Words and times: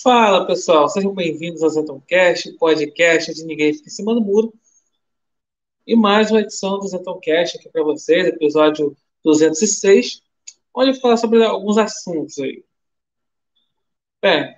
Fala 0.00 0.46
pessoal, 0.46 0.88
sejam 0.88 1.14
bem-vindos 1.14 1.62
ao 1.62 1.68
Zetoncast, 1.68 2.50
podcast 2.54 3.34
de 3.34 3.44
Ninguém 3.44 3.74
Fica 3.74 3.88
em 3.88 3.90
Cima 3.90 4.14
do 4.14 4.22
Muro. 4.22 4.52
E 5.86 5.94
mais 5.94 6.30
uma 6.30 6.40
edição 6.40 6.78
do 6.78 6.88
Zetoncast 6.88 7.58
aqui 7.58 7.68
para 7.68 7.82
vocês, 7.84 8.26
episódio 8.26 8.96
206, 9.22 10.22
onde 10.74 10.98
falar 10.98 11.18
sobre 11.18 11.44
alguns 11.44 11.76
assuntos 11.76 12.38
aí. 12.38 12.64
Bem, 14.22 14.56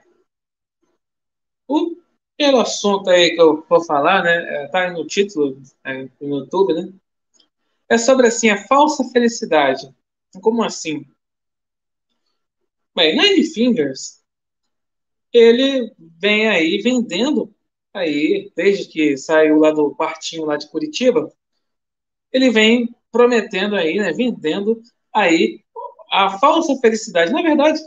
o 1.67 1.97
primeiro 2.37 2.61
assunto 2.61 3.11
aí 3.11 3.35
que 3.35 3.41
eu 3.41 3.67
vou 3.69 3.85
falar, 3.85 4.23
né, 4.23 4.65
é, 4.65 4.69
tá 4.69 4.93
no 4.93 5.05
título 5.05 5.61
é, 5.83 6.09
no 6.21 6.39
YouTube, 6.39 6.75
né, 6.75 6.93
é 7.89 7.99
sobre 7.99 8.29
assim 8.29 8.51
a 8.51 8.67
falsa 8.69 9.03
felicidade. 9.11 9.93
Como 10.41 10.63
assim? 10.63 11.05
Bem, 12.95 13.17
Nine 13.17 13.45
Fingers 13.45 14.24
ele 15.35 15.93
vem 15.99 16.49
aí 16.49 16.81
vendendo 16.81 17.53
aí, 17.93 18.53
desde 18.57 18.89
que 18.89 19.17
saiu 19.17 19.59
lá 19.59 19.71
do 19.73 19.95
quartinho 19.95 20.45
lá 20.45 20.57
de 20.57 20.69
Curitiba, 20.71 21.33
ele 22.33 22.51
vem 22.51 22.89
prometendo 23.13 23.77
aí, 23.77 23.99
né, 23.99 24.13
vendendo 24.13 24.81
aí 25.15 25.61
a 26.11 26.39
falsa 26.39 26.77
felicidade. 26.81 27.33
Na 27.33 27.43
verdade, 27.43 27.81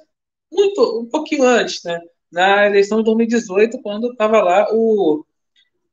muito, 0.51 1.01
um 1.01 1.09
pouquinho 1.09 1.43
antes, 1.43 1.83
né, 1.83 1.99
na 2.31 2.67
eleição 2.67 2.99
de 2.99 3.05
2018, 3.05 3.81
quando 3.81 4.11
estava 4.11 4.41
lá 4.41 4.67
o, 4.71 5.25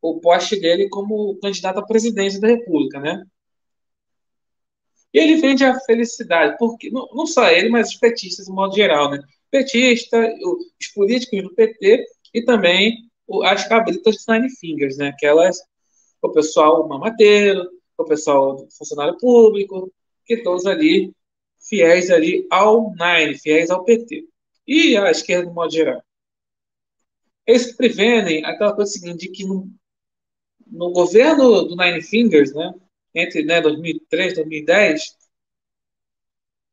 o 0.02 0.20
poste 0.20 0.60
dele 0.60 0.88
como 0.88 1.38
candidato 1.40 1.78
à 1.78 1.86
presidência 1.86 2.40
da 2.40 2.48
República, 2.48 3.00
né? 3.00 3.24
E 5.12 5.18
ele 5.18 5.36
vende 5.36 5.64
a 5.64 5.78
felicidade, 5.80 6.56
porque 6.58 6.90
não, 6.90 7.08
não 7.12 7.26
só 7.26 7.48
ele, 7.48 7.68
mas 7.68 7.90
os 7.90 7.96
petistas 7.96 8.46
de 8.46 8.52
modo 8.52 8.74
geral, 8.74 9.10
né? 9.10 9.20
Petista, 9.54 10.18
os 10.80 10.88
políticos 10.88 11.40
do 11.44 11.54
PT 11.54 12.04
e 12.34 12.42
também 12.42 13.08
as 13.44 13.68
cabritas 13.68 14.16
de 14.16 14.24
Nine 14.28 14.50
Fingers, 14.50 14.96
né? 14.96 15.10
Aquelas, 15.10 15.60
o 16.20 16.28
pessoal 16.30 16.88
mamateiro, 16.88 17.70
o 17.96 18.04
pessoal 18.04 18.66
funcionário 18.76 19.16
público, 19.16 19.92
que 20.26 20.38
todos 20.38 20.66
ali 20.66 21.14
fiéis 21.68 22.10
ali 22.10 22.44
ao 22.50 22.92
Nine, 22.94 23.38
fiéis 23.38 23.70
ao 23.70 23.84
PT. 23.84 24.26
E 24.66 24.96
à 24.96 25.08
esquerda, 25.12 25.46
de 25.46 25.54
modo 25.54 25.72
geral. 25.72 26.02
Eles 27.46 27.76
prevêem 27.76 28.44
aquela 28.44 28.74
coisa 28.74 28.90
seguinte, 28.90 29.18
de 29.18 29.28
que 29.28 29.46
no, 29.46 29.70
no 30.66 30.90
governo 30.90 31.62
do 31.62 31.76
Nine 31.76 32.02
Fingers, 32.02 32.52
né, 32.52 32.74
entre 33.14 33.44
né, 33.44 33.60
2003 33.60 34.32
e 34.32 34.34
2010, 34.34 35.16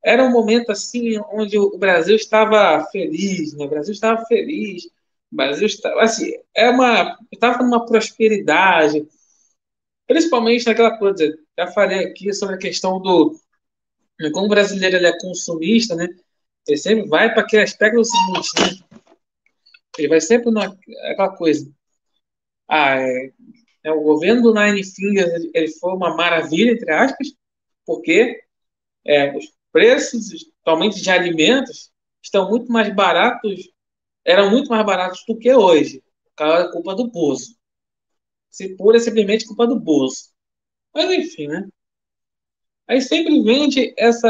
era 0.04 0.24
um 0.24 0.30
momento 0.30 0.70
assim 0.72 1.18
onde 1.30 1.58
o 1.58 1.78
Brasil 1.78 2.16
estava 2.16 2.84
feliz, 2.90 3.54
né? 3.54 3.64
O 3.64 3.68
Brasil 3.68 3.92
estava 3.92 4.24
feliz, 4.26 4.86
o 5.32 5.36
Brasil 5.36 5.66
estava 5.66 6.02
assim, 6.02 6.32
é 6.54 6.68
uma 6.68 7.18
estava 7.32 7.62
numa 7.62 7.86
prosperidade, 7.86 9.06
principalmente 10.06 10.66
naquela 10.66 10.98
coisa. 10.98 11.38
Já 11.58 11.68
falei 11.68 12.06
aqui 12.06 12.32
sobre 12.32 12.56
a 12.56 12.58
questão 12.58 13.00
do 13.00 13.38
como 14.32 14.46
o 14.46 14.48
brasileiro 14.48 14.96
ele 14.96 15.06
é 15.06 15.18
consumista, 15.18 15.94
né? 15.96 16.08
Ele 16.66 16.76
sempre 16.76 17.08
vai 17.08 17.32
para 17.32 17.42
aquele 17.42 17.62
aspecto 17.62 17.96
do 17.96 18.04
seguinte, 18.04 18.50
né? 18.60 19.00
Ele 19.98 20.08
vai 20.08 20.20
sempre 20.20 20.50
naquela 20.50 21.30
coisa. 21.36 21.70
Ah, 22.68 22.96
é, 23.00 23.32
é, 23.84 23.92
o 23.92 24.00
governo 24.02 24.42
do 24.42 24.54
Nine 24.54 24.84
Fingers 24.84 25.50
ele 25.54 25.68
foi 25.68 25.92
uma 25.92 26.16
maravilha 26.16 26.72
entre 26.72 26.90
aspas, 26.92 27.28
porque 27.84 28.40
é, 29.04 29.36
os 29.36 29.52
preços, 29.72 30.28
atualmente 30.60 31.00
de 31.00 31.10
alimentos, 31.10 31.90
estão 32.22 32.48
muito 32.48 32.70
mais 32.70 32.94
baratos, 32.94 33.70
eram 34.24 34.50
muito 34.50 34.68
mais 34.68 34.84
baratos 34.84 35.24
do 35.26 35.36
que 35.38 35.52
hoje. 35.52 36.02
É 36.38 36.68
culpa 36.72 36.94
do 36.94 37.10
bolso. 37.10 37.56
Se 38.50 38.76
pura 38.76 38.98
é 38.98 39.00
simplesmente 39.00 39.46
culpa 39.46 39.66
do 39.66 39.78
bolso. 39.78 40.30
Mas 40.94 41.10
enfim, 41.10 41.46
né? 41.48 41.68
Aí 42.86 43.00
sempre 43.00 43.42
vende 43.42 43.94
essa, 43.96 44.28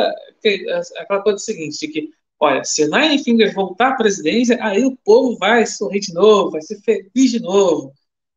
aquela 0.99 1.23
coisa 1.23 1.39
seguinte, 1.39 1.79
de 1.81 1.89
que, 1.89 2.11
olha, 2.39 2.63
se 2.65 2.87
Nine 2.89 3.23
Fingers 3.23 3.55
voltar 3.55 3.89
à 3.91 3.97
presidência, 3.97 4.59
aí 4.63 4.85
o 4.85 4.97
povo 4.99 5.37
vai 5.39 5.67
sorrir 5.67 6.01
de 6.01 6.13
novo, 6.13 6.53
vai 6.53 6.63
ser 6.63 6.81
feliz 6.83 7.31
de 7.31 7.41
novo. 7.41 7.93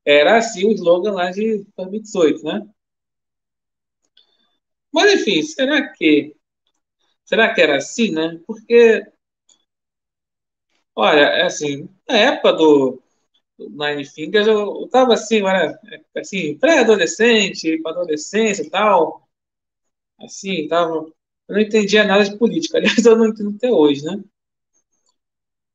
Era 0.05 0.37
assim 0.37 0.65
o 0.65 0.71
slogan 0.71 1.13
lá 1.13 1.31
de 1.31 1.65
2018, 1.77 2.43
né? 2.43 2.67
Mas 4.91 5.13
enfim, 5.13 5.43
será 5.43 5.89
que 5.93 6.35
Será 7.25 7.53
que 7.53 7.61
era 7.61 7.75
assim, 7.77 8.11
né? 8.11 8.39
Porque, 8.47 9.03
olha, 10.95 11.19
é 11.21 11.43
assim, 11.43 11.89
na 12.07 12.17
época 12.17 12.53
do, 12.53 13.01
Nine 13.59 14.05
Fingers, 14.05 14.47
eu, 14.47 14.81
eu 14.83 14.89
tava 14.89 15.13
assim, 15.15 15.37
era, 15.47 15.79
assim, 16.17 16.57
pré-adolescente, 16.59 17.79
para 17.83 17.93
adolescência 17.93 18.63
e 18.63 18.71
tal, 18.71 19.27
assim, 20.21 20.67
tava, 20.67 20.95
eu 21.49 21.55
não 21.55 21.59
entendia 21.61 22.03
nada 22.05 22.23
de 22.25 22.37
política, 22.37 22.77
aliás, 22.79 23.05
eu 23.05 23.17
não 23.17 23.27
entendo 23.27 23.55
até 23.57 23.71
hoje, 23.71 24.03
né? 24.05 24.23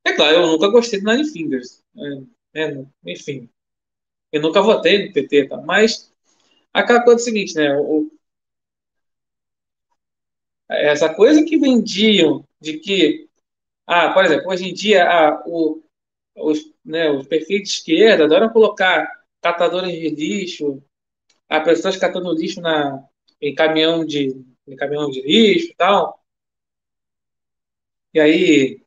É 0.04 0.12
claro, 0.14 0.36
eu 0.36 0.46
nunca 0.46 0.68
gostei 0.68 1.00
do 1.00 1.06
Nine 1.10 1.28
Fingers, 1.30 1.82
é, 2.54 2.62
é, 2.64 2.84
enfim, 3.06 3.48
eu 4.32 4.42
nunca 4.42 4.62
votei 4.62 5.06
no 5.08 5.12
PT, 5.14 5.48
tá? 5.48 5.58
Mas 5.58 6.12
aquela 6.74 7.04
coisa 7.04 7.20
é 7.20 7.22
o 7.22 7.24
seguinte, 7.24 7.54
né? 7.56 7.76
O, 7.78 8.10
essa 10.70 11.12
coisa 11.12 11.44
que 11.44 11.58
vendiam 11.58 12.44
de 12.60 12.78
que, 12.78 13.28
ah, 13.86 14.12
por 14.12 14.24
exemplo, 14.24 14.48
hoje 14.50 14.68
em 14.68 14.74
dia 14.74 15.04
ah, 15.04 15.42
o, 15.46 15.82
os, 16.36 16.72
né, 16.84 17.10
os 17.10 17.26
perfis 17.26 17.62
de 17.62 17.68
esquerda 17.68 18.24
adoram 18.24 18.50
colocar 18.50 19.08
catadores 19.42 19.92
de 19.92 20.10
lixo, 20.10 20.82
ah, 21.48 21.60
pessoas 21.60 21.96
catando 21.96 22.32
lixo 22.32 22.60
na, 22.60 23.04
em 23.40 23.54
caminhão 23.54 24.04
de, 24.04 24.44
em 24.66 24.76
caminhão 24.76 25.10
de 25.10 25.20
lixo 25.22 25.70
e 25.70 25.74
tal. 25.74 26.20
E 28.14 28.20
aí, 28.20 28.82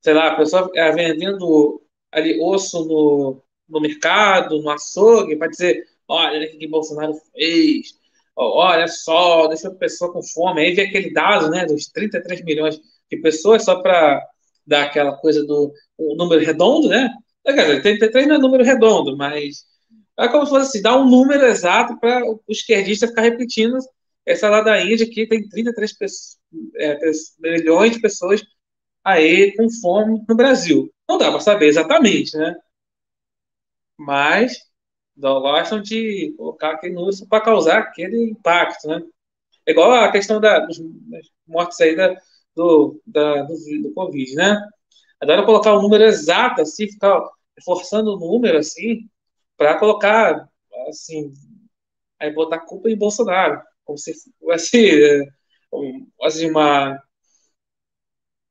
sei 0.00 0.14
lá, 0.14 0.28
a 0.32 0.36
pessoa 0.36 0.70
ah, 0.76 0.90
vendendo 0.92 1.82
ali 2.12 2.38
osso 2.40 2.84
no, 2.84 3.42
no 3.68 3.80
mercado, 3.80 4.60
no 4.62 4.70
açougue, 4.70 5.36
para 5.36 5.48
dizer, 5.48 5.88
olha 6.06 6.46
o 6.46 6.58
que 6.58 6.66
Bolsonaro 6.66 7.14
fez, 7.32 7.98
olha 8.36 8.88
só, 8.88 9.46
deixa 9.48 9.68
a 9.68 9.74
pessoa 9.74 10.12
com 10.12 10.22
fome. 10.22 10.62
Aí 10.62 10.74
vem 10.74 10.86
aquele 10.86 11.12
dado, 11.12 11.50
né, 11.50 11.66
dos 11.66 11.86
33 11.86 12.42
milhões 12.44 12.80
de 13.10 13.16
pessoas, 13.18 13.64
só 13.64 13.80
para 13.82 14.22
dar 14.66 14.84
aquela 14.84 15.16
coisa 15.16 15.44
do 15.44 15.72
um 15.98 16.16
número 16.16 16.44
redondo, 16.44 16.88
né? 16.88 17.10
Quer 17.44 17.52
dizer, 17.52 17.82
33 17.82 18.26
não 18.28 18.36
é 18.36 18.38
número 18.38 18.64
redondo, 18.64 19.16
mas 19.16 19.64
é 20.18 20.28
como 20.28 20.44
se 20.44 20.50
fosse 20.50 20.68
assim, 20.68 20.82
dar 20.82 20.96
um 20.96 21.08
número 21.08 21.44
exato 21.44 21.98
para 21.98 22.24
o 22.24 22.40
esquerdista 22.48 23.08
ficar 23.08 23.22
repetindo 23.22 23.78
essa 24.24 24.48
ladainha 24.48 24.96
de 24.96 25.06
que 25.06 25.26
tem 25.26 25.48
33 25.48 25.92
é, 26.76 26.98
milhões 27.40 27.92
de 27.92 28.00
pessoas 28.00 28.42
aí 29.04 29.54
com 29.56 29.68
fome 29.80 30.22
no 30.28 30.36
Brasil. 30.36 30.92
Não 31.08 31.18
dá 31.18 31.30
para 31.30 31.40
saber 31.40 31.66
exatamente, 31.66 32.36
né? 32.36 32.54
Mas 33.98 34.56
não 35.22 35.40
gostam 35.40 35.80
de 35.80 36.34
colocar 36.36 36.72
aquele 36.72 36.94
número 36.94 37.16
para 37.28 37.44
causar 37.44 37.78
aquele 37.78 38.30
impacto, 38.30 38.88
né? 38.88 39.02
É 39.66 39.70
igual 39.70 39.92
a 39.92 40.10
questão 40.10 40.40
da, 40.40 40.58
das 40.60 40.78
mortes 41.46 41.80
aí 41.80 41.96
da, 41.96 42.16
do, 42.56 43.00
da, 43.06 43.42
do, 43.44 43.54
do 43.82 43.92
Covid, 43.94 44.34
né? 44.34 44.60
Adora 45.20 45.44
colocar 45.46 45.74
o 45.74 45.82
número 45.82 46.04
exato, 46.04 46.62
assim, 46.62 46.88
ficar 46.88 47.20
forçando 47.64 48.14
o 48.14 48.18
número, 48.18 48.58
assim, 48.58 49.08
para 49.56 49.78
colocar, 49.78 50.48
assim, 50.88 51.32
aí 52.18 52.32
botar 52.32 52.58
culpa 52.60 52.90
em 52.90 52.96
Bolsonaro, 52.96 53.62
como 53.84 53.96
se 53.98 54.12
fosse, 54.40 55.24
assim, 56.20 56.50
uma, 56.50 57.00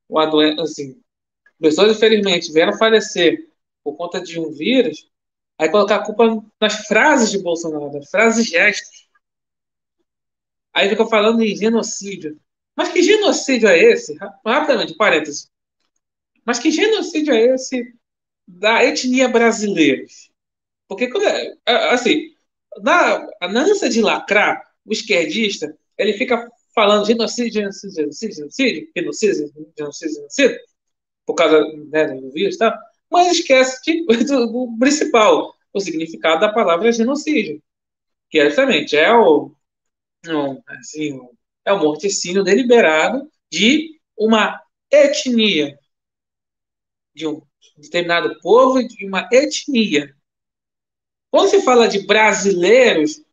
uma 0.07 0.25
doença, 0.25 0.61
assim, 0.63 1.01
pessoas, 1.59 1.97
infelizmente, 1.97 2.53
vieram 2.53 2.77
falecer 2.77 3.37
por 3.83 3.97
conta 3.97 4.21
de 4.21 4.39
um 4.39 4.51
vírus, 4.51 5.10
Aí 5.61 5.69
colocar 5.69 5.97
a 5.97 6.03
culpa 6.03 6.43
nas 6.59 6.87
frases 6.87 7.29
de 7.29 7.37
Bolsonaro, 7.37 7.93
nas 7.93 8.09
frases 8.09 8.47
gestos. 8.47 9.07
Aí 10.73 10.89
fica 10.89 11.05
falando 11.05 11.43
em 11.43 11.55
genocídio. 11.55 12.35
Mas 12.75 12.89
que 12.89 13.03
genocídio 13.03 13.69
é 13.69 13.77
esse? 13.77 14.17
Rapidamente, 14.43 14.95
parênteses. 14.95 15.51
Mas 16.43 16.57
que 16.57 16.71
genocídio 16.71 17.31
é 17.35 17.53
esse 17.53 17.93
da 18.47 18.83
etnia 18.83 19.29
brasileira? 19.29 20.03
Porque, 20.87 21.05
é, 21.05 21.53
é, 21.67 21.93
assim, 21.93 22.33
na, 22.81 23.29
na 23.47 23.61
ânsia 23.61 23.87
de 23.87 24.01
lacrar, 24.01 24.67
o 24.83 24.91
esquerdista, 24.91 25.77
ele 25.95 26.13
fica 26.13 26.49
falando 26.73 27.05
genocídio, 27.05 27.61
genocídio, 27.61 27.95
genocídio, 27.97 28.35
genocídio, 28.35 28.91
genocídio, 28.97 29.73
genocídio, 29.77 30.15
genocídio, 30.15 30.59
por 31.23 31.35
causa 31.35 31.61
né, 31.91 32.07
do 32.07 32.31
vírus 32.31 32.55
e 32.55 32.57
tal 32.57 32.90
mas 33.11 33.31
esquece 33.31 33.81
de, 33.83 34.05
do, 34.25 34.47
do, 34.47 34.77
principal, 34.79 35.53
o 35.73 35.79
significado 35.79 36.41
da 36.41 36.53
palavra 36.53 36.91
genocídio, 36.91 37.61
que 38.29 38.39
é 38.39 38.45
justamente 38.45 38.95
é 38.95 39.13
o, 39.13 39.53
assim, 40.67 41.19
é 41.65 41.73
o 41.73 41.79
morticínio 41.79 42.43
deliberado 42.43 43.29
de 43.51 43.99
uma 44.17 44.61
etnia. 44.89 45.77
de 47.13 47.27
um 47.27 47.41
determinado 47.77 48.39
povo, 48.39 48.85
de 48.87 49.05
uma 49.05 49.27
etnia. 49.31 50.15
Quando 51.29 51.49
se 51.49 51.61
fala 51.61 51.87
de 51.87 52.05
brasileiros, 52.05 53.23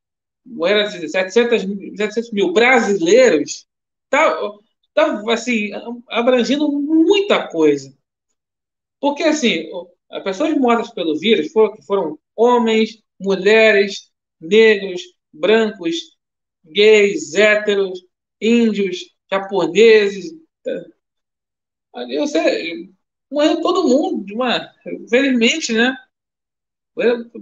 era 0.64 0.84
de 0.84 1.08
700, 1.08 1.62
700 1.96 2.30
mil 2.32 2.52
brasileiros, 2.52 3.66
tá, 4.08 4.36
tá 4.94 5.22
assim, 5.32 5.70
abrangendo 6.08 6.70
muita 6.70 7.48
coisa. 7.48 7.97
Porque, 9.00 9.22
assim, 9.24 9.68
as 10.10 10.22
pessoas 10.22 10.56
mortas 10.56 10.90
pelo 10.90 11.18
vírus 11.18 11.52
foram, 11.52 11.82
foram 11.82 12.18
homens, 12.34 13.02
mulheres, 13.20 14.10
negros, 14.40 15.02
brancos, 15.32 16.16
gays, 16.64 17.34
héteros, 17.34 18.04
índios, 18.40 19.14
japoneses. 19.30 20.32
Ali 21.92 22.18
você 22.18 22.88
morreu 23.30 23.60
todo 23.60 23.88
mundo, 23.88 24.24
de 24.24 24.34
uma, 24.34 24.72
infelizmente, 24.86 25.72
né? 25.72 25.94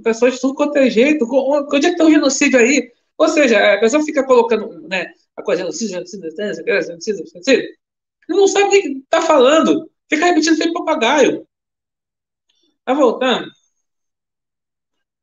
Pessoas 0.02 0.34
de 0.34 0.40
tudo 0.40 0.54
quanto 0.54 0.76
é 0.76 0.90
jeito. 0.90 1.24
Onde 1.24 1.86
é 1.86 1.88
que 1.90 1.94
está 1.94 2.04
o 2.04 2.10
genocídio 2.10 2.58
aí? 2.58 2.92
Ou 3.16 3.28
seja, 3.28 3.74
a 3.74 3.80
pessoa 3.80 4.04
fica 4.04 4.24
colocando 4.24 4.86
né, 4.88 5.12
a 5.34 5.42
coisa 5.42 5.62
genocídio, 5.62 5.94
genocídio, 5.94 6.30
genocídio, 6.30 6.82
genocídio, 6.82 7.26
genocídio. 7.26 7.76
Não 8.28 8.46
sabe 8.48 8.66
o 8.66 8.70
que 8.70 8.88
está 8.98 9.22
falando. 9.22 9.90
Fica 10.08 10.26
repetindo 10.26 10.56
feito 10.56 10.72
papagaio. 10.72 11.46
Tá 12.84 12.94
voltando. 12.94 13.50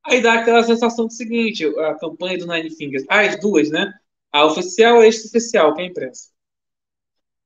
Aí 0.05 0.21
dá 0.21 0.33
aquela 0.33 0.63
sensação 0.63 1.07
do 1.07 1.13
seguinte, 1.13 1.65
a 1.79 1.95
campanha 1.95 2.37
do 2.37 2.47
Nine 2.47 2.69
Fingers, 2.75 3.05
as 3.09 3.39
duas, 3.39 3.69
né? 3.69 3.93
A 4.31 4.45
oficial 4.45 5.01
e 5.01 5.05
a 5.05 5.07
extra-oficial, 5.07 5.73
que 5.73 5.81
é 5.81 5.85
imprensa. 5.85 6.29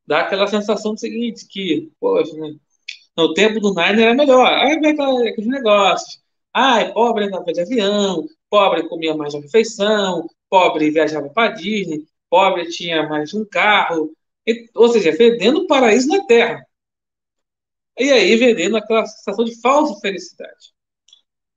Dá 0.07 0.22
aquela 0.22 0.48
sensação 0.48 0.94
do 0.94 1.00
seguinte, 1.00 1.45
que, 1.48 1.92
poxa, 2.00 2.34
né? 2.38 2.56
no 3.18 3.34
tempo 3.34 3.60
do 3.60 3.74
Nine 3.74 4.04
era 4.04 4.13
melhor. 4.13 4.45
Aí 4.48 4.80
vem 4.80 4.92
aqueles 4.92 5.48
negócios. 5.48 6.22
Ai, 6.54 6.94
pobre 6.94 7.25
andava 7.25 7.51
de 7.51 7.62
avião, 7.62 8.28
pobre 8.50 8.88
comia 8.88 9.16
mais 9.16 9.33
de 9.33 9.40
refeição, 9.42 10.28
pobre 10.50 10.92
viajava 10.92 11.30
para 11.30 11.54
Disney, 11.54 12.06
pobre 12.30 12.69
tinha 12.69 13.07
mais 13.10 13.30
de 13.31 13.38
um 13.38 13.45
carro. 13.45 14.12
Ou 14.75 14.90
seja, 14.90 15.12
vendendo 15.12 15.62
o 15.62 15.68
paraíso 15.68 16.07
na 16.10 16.25
Terra. 16.25 16.67
E 17.97 18.11
aí 18.11 18.35
vendendo 18.35 18.77
aquela 18.77 19.05
sensação 19.05 19.45
de 19.45 19.59
falsa 19.59 19.99
felicidade. 19.99 20.73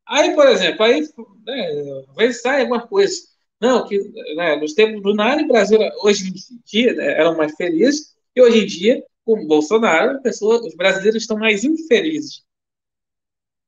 Aí, 0.06 0.34
por 0.34 0.46
exemplo, 0.48 0.84
aí 0.84 1.00
né, 1.46 2.04
às 2.08 2.16
vezes 2.16 2.42
sai 2.42 2.62
alguma 2.62 2.86
coisa. 2.86 3.14
Não, 3.60 3.86
que 3.86 3.98
né, 4.34 4.56
nos 4.56 4.72
tempos 4.72 5.02
do 5.02 5.14
Nari, 5.14 5.44
o 5.44 5.48
Brasil 5.48 5.78
hoje 6.02 6.28
em 6.28 6.60
dia 6.64 6.94
né, 6.94 7.12
eram 7.12 7.36
mais 7.36 7.54
felizes, 7.54 8.14
e 8.34 8.40
hoje 8.40 8.62
em 8.62 8.66
dia, 8.66 9.04
com 9.24 9.46
Bolsonaro, 9.46 10.22
pessoa, 10.22 10.66
os 10.66 10.74
brasileiros 10.74 11.22
estão 11.22 11.36
mais 11.36 11.62
infelizes. 11.62 12.42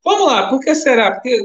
Vamos 0.04 0.26
lá, 0.26 0.48
por 0.48 0.60
que 0.60 0.74
será? 0.74 1.12
Porque 1.12 1.44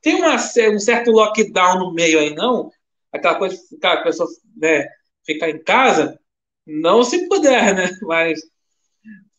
tem 0.00 0.16
uma, 0.16 0.36
um 0.36 0.78
certo 0.78 1.10
lockdown 1.10 1.78
no 1.78 1.92
meio 1.92 2.20
aí, 2.20 2.34
não? 2.34 2.70
Aquela 3.12 3.36
coisa 3.36 3.56
de 3.56 3.68
ficar, 3.68 3.94
a 3.94 4.02
pessoa 4.02 4.28
né, 4.56 4.86
ficar 5.24 5.50
em 5.50 5.62
casa, 5.62 6.18
não 6.66 7.02
se 7.02 7.28
puder, 7.28 7.74
né? 7.74 7.90
Mas, 8.02 8.40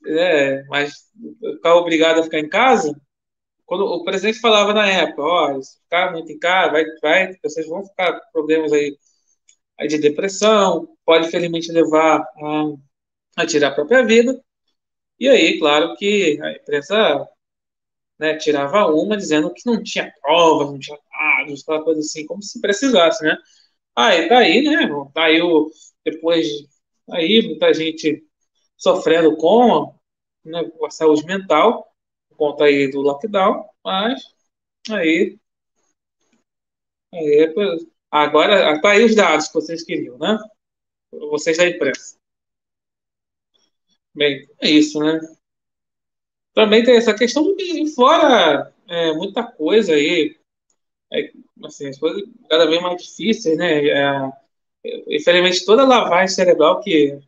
é, 0.07 0.63
mas 0.65 0.93
ficar 1.39 1.75
obrigado 1.75 2.19
a 2.19 2.23
ficar 2.23 2.39
em 2.39 2.49
casa, 2.49 2.93
quando 3.65 3.85
o 3.85 4.03
presidente 4.03 4.39
falava 4.39 4.73
na 4.73 4.85
época, 4.85 5.21
ó, 5.21 5.57
oh, 5.57 5.61
ficar 5.63 6.11
muito 6.11 6.31
em 6.31 6.37
casa, 6.39 6.71
vai, 6.73 6.85
vai, 7.01 7.33
vocês 7.43 7.67
vão 7.67 7.85
ficar 7.85 8.19
com 8.19 8.31
problemas 8.33 8.73
aí, 8.73 8.97
aí 9.79 9.87
de 9.87 9.97
depressão, 9.97 10.89
pode 11.05 11.29
felizmente 11.31 11.71
levar 11.71 12.19
a, 12.19 12.63
a 13.37 13.45
tirar 13.45 13.69
a 13.69 13.75
própria 13.75 14.05
vida. 14.05 14.41
E 15.19 15.29
aí, 15.29 15.59
claro 15.59 15.95
que 15.95 16.39
a 16.41 16.51
imprensa 16.53 17.27
né, 18.19 18.35
tirava 18.37 18.87
uma 18.87 19.17
dizendo 19.17 19.53
que 19.53 19.65
não 19.65 19.81
tinha 19.81 20.11
provas, 20.21 20.71
não 20.71 20.79
tinha 20.79 20.97
dados, 21.11 21.61
aquela 21.63 21.83
coisa 21.83 22.01
assim, 22.01 22.25
como 22.25 22.41
se 22.43 22.59
precisasse, 22.61 23.23
né? 23.23 23.37
Aí 23.95 24.27
tá 24.29 24.39
aí, 24.39 24.63
né? 24.63 24.89
Tá 25.13 25.25
aí 25.25 25.41
o, 25.41 25.71
depois, 26.05 26.47
aí 27.09 27.41
muita 27.47 27.73
gente 27.73 28.23
sofrendo 28.81 29.37
com, 29.37 29.93
né, 30.43 30.59
a 30.83 30.89
saúde 30.89 31.23
mental, 31.25 31.93
conta 32.35 32.63
aí 32.63 32.89
do 32.89 33.01
lockdown, 33.01 33.69
mas 33.85 34.33
aí, 34.89 35.37
aí 37.13 37.53
agora 38.09 38.81
tá 38.81 38.91
aí 38.91 39.05
os 39.05 39.15
dados 39.15 39.47
que 39.47 39.53
vocês 39.53 39.83
queriam, 39.83 40.17
né? 40.17 40.39
Vocês 41.11 41.57
da 41.57 41.67
imprensa. 41.67 42.17
Bem, 44.15 44.49
é 44.59 44.69
isso, 44.69 44.99
né? 44.99 45.19
Também 46.53 46.83
tem 46.83 46.97
essa 46.97 47.13
questão 47.13 47.55
de 47.55 47.93
fora 47.93 48.73
é, 48.87 49.13
muita 49.13 49.43
coisa 49.43 49.93
aí, 49.93 50.35
é, 51.13 51.31
assim, 51.63 51.87
as 51.87 51.99
coisas 51.99 52.23
cada 52.49 52.65
vez 52.65 52.81
mais 52.81 53.01
difíceis, 53.01 53.57
né? 53.57 53.87
É, 53.87 54.31
infelizmente 55.07 55.63
toda 55.63 55.85
lavagem 55.85 56.33
cerebral 56.33 56.81
que, 56.81 57.19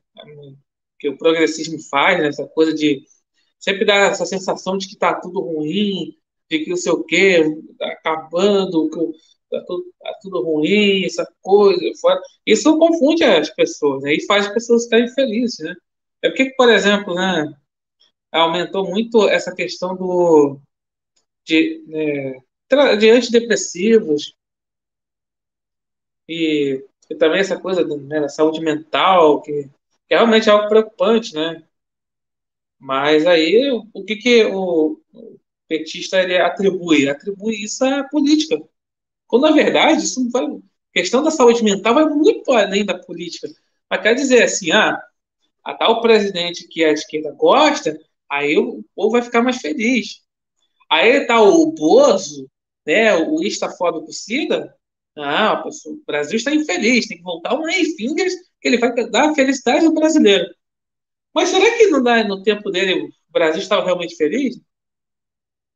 que 1.03 1.09
o 1.09 1.17
progressismo 1.17 1.77
faz, 1.89 2.17
né? 2.17 2.29
essa 2.29 2.47
coisa 2.47 2.73
de 2.73 3.03
sempre 3.59 3.83
dá 3.83 3.95
essa 3.95 4.25
sensação 4.25 4.77
de 4.77 4.88
que 4.88 4.94
está 4.94 5.13
tudo 5.19 5.41
ruim, 5.41 6.17
de 6.50 6.59
que 6.59 6.69
não 6.69 6.77
sei 6.77 6.94
o 6.94 7.03
quê, 7.03 7.44
está 7.71 7.88
acabando, 7.88 8.89
que 8.89 9.00
está 9.53 9.65
tudo, 9.65 9.85
tá 10.00 10.19
tudo 10.21 10.44
ruim, 10.44 11.03
essa 11.03 11.27
coisa. 11.41 11.81
Fora. 12.00 12.21
Isso 12.45 12.77
confunde 12.77 13.23
as 13.25 13.50
pessoas, 13.50 14.01
né? 14.03 14.13
E 14.13 14.25
faz 14.25 14.47
as 14.47 14.53
pessoas 14.53 14.85
ficarem 14.85 15.09
felizes, 15.09 15.59
né? 15.59 15.75
É 16.21 16.29
porque, 16.29 16.51
por 16.55 16.69
exemplo, 16.69 17.13
né, 17.15 17.53
aumentou 18.31 18.89
muito 18.89 19.27
essa 19.29 19.53
questão 19.53 19.95
do 19.95 20.57
de, 21.45 21.83
né, 21.88 22.95
de 22.97 23.09
antidepressivos 23.09 24.33
e, 26.29 26.81
e, 27.09 27.15
também 27.15 27.41
essa 27.41 27.59
coisa 27.59 27.85
né, 27.85 28.21
da 28.21 28.29
saúde 28.29 28.61
mental, 28.61 29.41
que, 29.41 29.69
que 30.07 30.13
é 30.13 30.17
realmente 30.17 30.50
algo 30.50 30.67
preocupante, 30.67 31.33
né? 31.33 31.63
Mas 32.79 33.25
aí, 33.25 33.71
o 33.94 34.03
que, 34.03 34.15
que 34.17 34.45
o 34.45 35.00
petista 35.67 36.21
ele 36.21 36.38
atribui? 36.38 37.09
Atribui 37.09 37.63
isso 37.63 37.83
à 37.85 38.03
política. 38.03 38.61
Quando, 39.27 39.44
na 39.44 39.51
verdade, 39.51 40.03
isso 40.03 40.21
não 40.21 40.29
vai... 40.29 40.45
A 40.45 40.59
questão 40.94 41.23
da 41.23 41.31
saúde 41.31 41.63
mental 41.63 41.95
vai 41.95 42.05
muito 42.05 42.51
além 42.51 42.85
da 42.85 42.97
política. 43.00 43.47
Mas 43.89 44.01
quer 44.01 44.13
dizer 44.15 44.44
assim, 44.44 44.71
ah, 44.71 45.01
a 45.63 45.73
tal 45.73 46.01
presidente 46.01 46.67
que 46.67 46.83
a 46.83 46.91
esquerda 46.91 47.31
gosta, 47.31 47.97
aí 48.29 48.57
o 48.57 48.83
povo 48.95 49.11
vai 49.11 49.21
ficar 49.21 49.41
mais 49.41 49.57
feliz. 49.57 50.22
Aí 50.89 51.25
tá 51.25 51.41
o 51.41 51.72
Bozo, 51.72 52.50
né, 52.86 53.15
o 53.15 53.41
istafóbico 53.41 54.12
Cida, 54.12 54.75
ah, 55.17 55.63
o 55.65 56.05
Brasil 56.05 56.38
está 56.38 56.53
infeliz, 56.53 57.07
tem 57.07 57.17
que 57.17 57.24
voltar 57.24 57.53
o 57.53 57.65
Ney 57.65 57.86
Fingers, 57.95 58.33
ele 58.67 58.77
vai 58.77 58.93
dar 59.10 59.34
felicidade 59.36 59.86
do 59.86 59.93
brasileiro. 59.93 60.46
Mas 61.34 61.50
será 61.50 61.77
que 61.77 61.91
dá, 62.01 62.24
no 62.24 62.43
tempo 62.43 62.72
dele 62.72 63.03
o 63.03 63.10
Brasil 63.32 63.62
estava 63.62 63.86
realmente 63.86 64.15
feliz? 64.15 64.60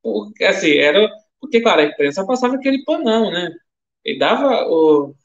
Porque, 0.01 0.44
assim, 0.44 0.72
era. 0.77 1.10
Porque, 1.39 1.62
claro, 1.62 1.82
a 1.82 1.86
imprensa 1.86 2.25
passava 2.25 2.56
aquele 2.56 2.84
panão, 2.86 3.32
né? 3.32 3.51
E 4.06 4.17
dava 4.17 4.65
o, 4.70 5.15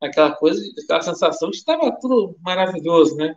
aquela 0.00 0.34
coisa, 0.36 0.62
aquela 0.84 1.02
sensação 1.02 1.50
de 1.50 1.52
que 1.52 1.58
estava 1.70 1.96
tudo 2.00 2.36
maravilhoso, 2.40 3.16
né? 3.16 3.36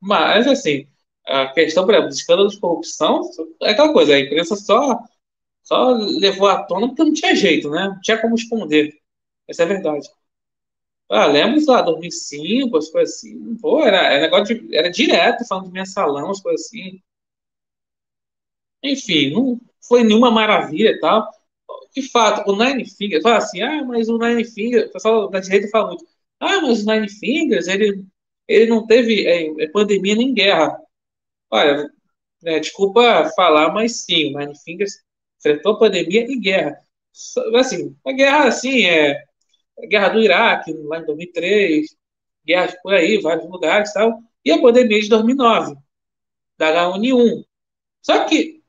Mas, 0.00 0.46
assim, 0.46 0.88
a 1.26 1.48
questão, 1.52 1.84
por 1.86 1.94
exemplo, 1.94 2.10
escândalos 2.12 2.54
de 2.54 2.60
corrupção 2.60 3.22
é 3.62 3.70
aquela 3.72 3.92
coisa, 3.92 4.14
a 4.14 4.20
imprensa 4.20 4.56
só, 4.56 5.00
só 5.62 5.90
levou 5.92 6.48
à 6.48 6.64
tona 6.64 6.88
porque 6.88 7.04
não 7.04 7.14
tinha 7.14 7.34
jeito, 7.36 7.70
né? 7.70 7.88
Não 7.88 8.00
tinha 8.02 8.20
como 8.20 8.34
esconder. 8.36 8.94
Essa 9.48 9.62
é 9.64 9.66
a 9.66 9.68
verdade. 9.68 10.08
Ah, 11.10 11.26
lembro, 11.26 11.64
lá, 11.66 11.82
2005, 11.82 12.76
as 12.76 12.88
coisas 12.90 13.16
assim. 13.16 13.56
Pô, 13.56 13.82
era, 13.84 13.98
era 13.98 14.22
negócio 14.22 14.58
de, 14.58 14.76
era 14.76 14.90
direto 14.90 15.46
falando 15.46 15.66
de 15.66 15.72
mensalão, 15.72 16.30
as 16.30 16.40
coisas 16.40 16.66
assim. 16.66 17.00
Enfim, 18.82 19.30
não 19.32 19.60
foi 19.88 20.04
nenhuma 20.04 20.30
maravilha 20.30 20.90
e 20.90 21.00
tal. 21.00 21.28
De 21.94 22.02
fato, 22.10 22.50
o 22.50 22.56
Nine 22.56 22.86
Fingers, 22.88 23.22
fala 23.22 23.38
assim, 23.38 23.62
ah, 23.62 23.84
mas 23.84 24.08
o 24.08 24.18
Nine 24.18 24.44
Fingers, 24.44 24.88
o 24.90 24.92
pessoal 24.92 25.30
da 25.30 25.40
direita 25.40 25.68
fala 25.68 25.88
muito, 25.88 26.04
ah, 26.40 26.60
mas 26.62 26.82
o 26.84 26.86
Nine 26.92 27.08
Fingers, 27.08 27.68
ele, 27.68 28.04
ele 28.48 28.66
não 28.70 28.86
teve 28.86 29.26
é, 29.26 29.64
é 29.64 29.68
pandemia 29.68 30.14
nem 30.16 30.34
guerra. 30.34 30.78
Olha, 31.50 31.90
né, 32.42 32.60
desculpa 32.60 33.30
falar, 33.36 33.72
mas 33.74 34.04
sim, 34.04 34.34
o 34.34 34.38
Nine 34.38 34.54
Fingers 34.64 35.02
enfrentou 35.38 35.78
pandemia 35.78 36.26
e 36.30 36.38
guerra. 36.40 36.78
Assim, 37.56 37.96
a 38.06 38.12
guerra, 38.12 38.48
assim, 38.48 38.84
é 38.86 39.24
guerra 39.88 40.08
do 40.08 40.20
Iraque, 40.20 40.72
lá 40.72 40.98
em 40.98 41.06
2003, 41.06 41.96
guerras 42.46 42.76
por 42.82 42.94
aí, 42.94 43.20
vários 43.20 43.48
lugares 43.48 43.90
e 43.90 43.94
tal, 43.94 44.22
e 44.44 44.52
a 44.52 44.60
pandemia 44.60 45.00
de 45.00 45.08
2009, 45.08 45.76
da 46.56 46.72
H1N1. 46.72 47.44
Só 48.02 48.24
que 48.26 48.62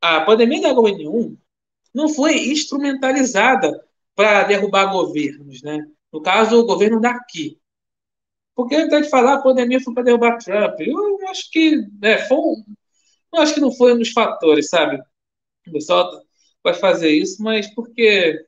a 0.00 0.20
pandemia 0.22 0.62
da 0.62 0.70
H1N1 0.70 1.36
não 1.94 2.08
foi 2.08 2.48
instrumentalizada 2.48 3.84
para 4.14 4.44
derrubar 4.44 4.92
governos, 4.92 5.62
né? 5.62 5.86
No 6.12 6.22
caso, 6.22 6.58
o 6.58 6.66
governo 6.66 7.00
daqui. 7.00 7.58
Porque 8.54 8.74
antes 8.74 9.02
de 9.02 9.10
falar, 9.10 9.34
a 9.34 9.42
pandemia 9.42 9.80
foi 9.80 9.94
para 9.94 10.04
derrubar 10.04 10.38
Trump. 10.38 10.80
Eu 10.80 11.28
acho 11.28 11.50
que 11.50 11.76
né, 12.00 12.18
foi, 12.26 12.38
eu 13.32 13.40
acho 13.40 13.54
que 13.54 13.60
não 13.60 13.72
foi 13.72 13.94
um 13.94 13.98
dos 13.98 14.10
fatores, 14.10 14.68
sabe? 14.68 15.00
O 15.66 15.72
pessoal 15.72 16.22
vai 16.62 16.74
fazer 16.74 17.10
isso, 17.10 17.42
mas 17.42 17.72
porque 17.74 18.44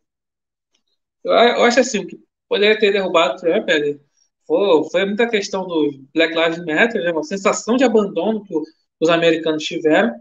eu, 1.24 1.32
eu 1.32 1.64
acho 1.64 1.80
assim, 1.80 2.00
o 2.00 2.06
que 2.06 2.18
poderia 2.48 2.78
ter 2.78 2.92
derrubado 2.92 3.34
o 3.34 3.40
Trump 3.40 3.68
ele, 3.68 4.00
foi, 4.46 4.90
foi 4.90 5.06
muita 5.06 5.28
questão 5.28 5.66
do 5.66 6.04
Black 6.14 6.34
Lives 6.34 6.64
Matter, 6.64 7.02
né? 7.04 7.12
uma 7.12 7.22
sensação 7.24 7.76
de 7.76 7.84
abandono 7.84 8.44
que 8.44 8.54
os 9.00 9.08
americanos 9.08 9.64
tiveram, 9.64 10.14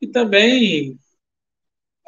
e 0.00 0.08
também, 0.08 0.98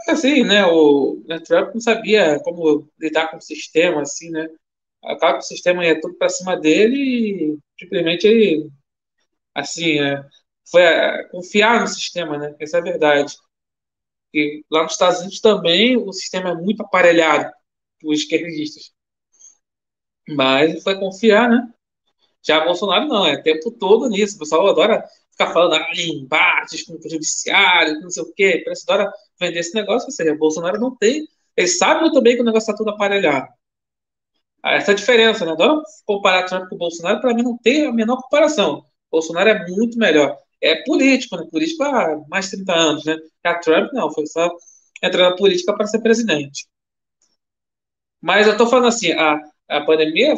assim, 0.08 0.44
né, 0.44 0.64
o 0.66 1.22
né, 1.26 1.38
Trump 1.40 1.74
não 1.74 1.80
sabia 1.80 2.40
como 2.40 2.88
lidar 2.98 3.30
com 3.30 3.38
o 3.38 3.40
sistema, 3.40 4.02
assim, 4.02 4.30
né? 4.30 4.48
Acaba 5.04 5.34
que 5.34 5.44
o 5.44 5.48
sistema 5.48 5.84
ia 5.84 6.00
tudo 6.00 6.14
para 6.14 6.28
cima 6.28 6.56
dele 6.56 6.96
e 6.96 7.58
simplesmente 7.78 8.26
ele, 8.26 8.70
assim, 9.54 10.00
é, 10.00 10.24
foi 10.70 10.82
é, 10.82 11.24
confiar 11.30 11.80
no 11.80 11.88
sistema, 11.88 12.38
né? 12.38 12.54
Essa 12.60 12.78
é 12.78 12.80
a 12.80 12.84
verdade. 12.84 13.36
E 14.32 14.64
lá 14.70 14.82
nos 14.82 14.92
Estados 14.92 15.20
Unidos 15.20 15.40
também 15.40 15.96
o 15.96 16.12
sistema 16.12 16.50
é 16.50 16.54
muito 16.54 16.82
aparelhado 16.82 17.50
por 18.04 18.14
esquerdistas. 18.14 18.92
Mas 20.28 20.82
foi 20.82 20.98
confiar, 20.98 21.48
né? 21.48 21.68
Já 22.42 22.64
Bolsonaro 22.64 23.08
não, 23.08 23.26
é 23.26 23.34
o 23.34 23.42
tempo 23.42 23.70
todo 23.70 24.08
nisso. 24.08 24.36
O 24.36 24.38
pessoal 24.40 24.68
adora 24.68 25.04
ficar 25.30 25.52
falando 25.52 25.74
ah, 25.74 25.86
embates 25.96 26.82
com 26.84 26.94
o 26.94 27.10
judiciário, 27.10 28.00
não 28.00 28.10
sei 28.10 28.22
o 28.22 28.32
quê. 28.34 28.62
Parece 28.64 28.84
que 28.84 28.92
adora 28.92 29.12
vender 29.40 29.60
esse 29.60 29.74
negócio. 29.74 30.06
Ou 30.06 30.12
seja, 30.12 30.36
Bolsonaro 30.36 30.78
não 30.78 30.94
tem. 30.96 31.26
Ele 31.56 31.68
sabe 31.68 32.02
muito 32.02 32.20
bem 32.22 32.36
que 32.36 32.42
o 32.42 32.44
negócio 32.44 32.70
está 32.70 32.76
tudo 32.76 32.90
aparelhado. 32.90 33.48
Ah, 34.62 34.74
essa 34.74 34.92
é 34.92 34.94
a 34.94 34.96
diferença, 34.96 35.44
né? 35.44 35.52
Adoro 35.52 35.82
comparar 36.06 36.44
Trump 36.44 36.68
com 36.68 36.74
o 36.76 36.78
Bolsonaro, 36.78 37.20
para 37.20 37.34
mim 37.34 37.42
não 37.42 37.58
tem 37.58 37.86
a 37.86 37.92
menor 37.92 38.16
comparação. 38.22 38.84
Bolsonaro 39.10 39.48
é 39.50 39.66
muito 39.68 39.98
melhor. 39.98 40.38
É 40.60 40.82
político, 40.84 41.36
né? 41.36 41.46
Político 41.50 41.82
há 41.84 42.18
mais 42.28 42.46
de 42.46 42.56
30 42.56 42.74
anos, 42.74 43.04
né? 43.04 43.16
A 43.44 43.54
Trump 43.58 43.92
não, 43.92 44.10
foi 44.12 44.26
só 44.26 44.50
entrar 45.02 45.30
na 45.30 45.36
política 45.36 45.74
para 45.74 45.86
ser 45.86 46.00
presidente. 46.00 46.66
Mas 48.24 48.46
eu 48.46 48.52
estou 48.52 48.66
falando 48.66 48.88
assim, 48.88 49.12
a, 49.12 49.38
a 49.68 49.82
pandemia, 49.82 50.34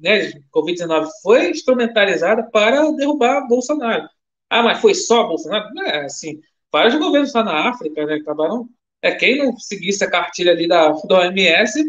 né, 0.00 0.32
Covid-19 0.50 1.06
foi 1.22 1.50
instrumentalizada 1.50 2.42
para 2.50 2.90
derrubar 2.92 3.46
Bolsonaro. 3.46 4.08
Ah, 4.48 4.62
mas 4.62 4.80
foi 4.80 4.94
só 4.94 5.24
Bolsonaro? 5.28 5.66
É 5.80 6.06
assim. 6.06 6.40
Vários 6.72 6.94
governos 6.94 7.34
lá 7.34 7.44
na 7.44 7.68
África, 7.68 8.06
né, 8.06 8.14
acabaram. 8.14 8.66
É 9.02 9.14
quem 9.14 9.36
não 9.36 9.54
seguisse 9.58 10.02
a 10.02 10.10
cartilha 10.10 10.52
ali 10.52 10.66
da, 10.66 10.88
da 10.92 11.18
OMS, 11.20 11.84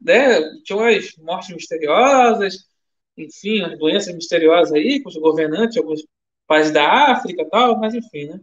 né, 0.00 0.40
tinha 0.62 0.78
umas 0.78 1.16
mortes 1.16 1.50
misteriosas, 1.50 2.58
enfim, 3.18 3.62
as 3.62 3.76
doenças 3.76 4.14
misteriosas 4.14 4.72
aí, 4.74 5.02
com 5.02 5.08
os 5.08 5.16
governantes, 5.16 5.76
alguns 5.76 6.06
países 6.46 6.72
da 6.72 7.10
África 7.10 7.44
tal, 7.50 7.80
mas 7.80 7.94
enfim, 7.94 8.26
né. 8.26 8.40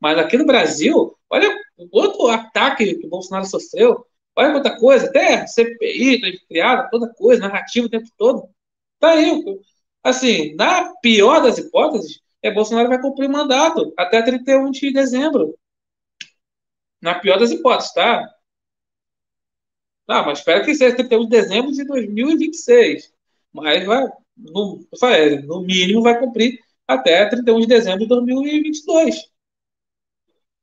Mas 0.00 0.18
aqui 0.18 0.36
no 0.36 0.46
Brasil, 0.46 1.16
olha 1.30 1.48
o 1.78 1.88
outro 1.92 2.26
ataque 2.26 2.96
que 2.96 3.06
o 3.06 3.10
Bolsonaro 3.10 3.46
sofreu, 3.46 4.04
olha 4.40 4.52
quanta 4.52 4.76
coisa, 4.78 5.06
até 5.06 5.46
CPI, 5.46 6.20
tá 6.20 6.46
criada, 6.48 6.88
toda 6.90 7.12
coisa, 7.14 7.42
narrativa 7.42 7.86
o 7.86 7.90
tempo 7.90 8.08
todo. 8.16 8.48
Tá 8.98 9.10
aí, 9.12 9.44
assim, 10.02 10.54
na 10.56 10.94
pior 11.02 11.42
das 11.42 11.58
hipóteses, 11.58 12.20
é 12.42 12.50
Bolsonaro 12.50 12.88
vai 12.88 13.00
cumprir 13.00 13.28
o 13.28 13.32
mandato 13.32 13.92
até 13.96 14.22
31 14.22 14.70
de 14.70 14.92
dezembro. 14.92 15.56
Na 17.00 17.18
pior 17.18 17.38
das 17.38 17.50
hipóteses, 17.50 17.92
tá? 17.92 18.26
Tá, 20.06 20.22
mas 20.24 20.38
espero 20.38 20.64
que 20.64 20.74
seja 20.74 20.96
31 20.96 21.24
de 21.24 21.30
dezembro 21.30 21.72
de 21.72 21.84
2026. 21.84 23.12
Mas 23.52 23.84
vai, 23.86 24.06
no, 24.36 24.86
falei, 24.98 25.40
no 25.42 25.60
mínimo, 25.62 26.02
vai 26.02 26.18
cumprir 26.18 26.58
até 26.86 27.28
31 27.28 27.60
de 27.60 27.66
dezembro 27.66 28.00
de 28.00 28.08
2022. 28.08 29.30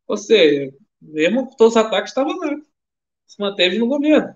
Ou 0.08 0.18
seja, 0.18 0.74
mesmo 1.02 1.56
todos 1.58 1.76
os 1.76 1.78
ataques 1.78 2.12
estavam 2.12 2.36
lá. 2.38 2.56
Se 3.28 3.40
manteve 3.40 3.78
no 3.78 3.88
governo. 3.88 4.36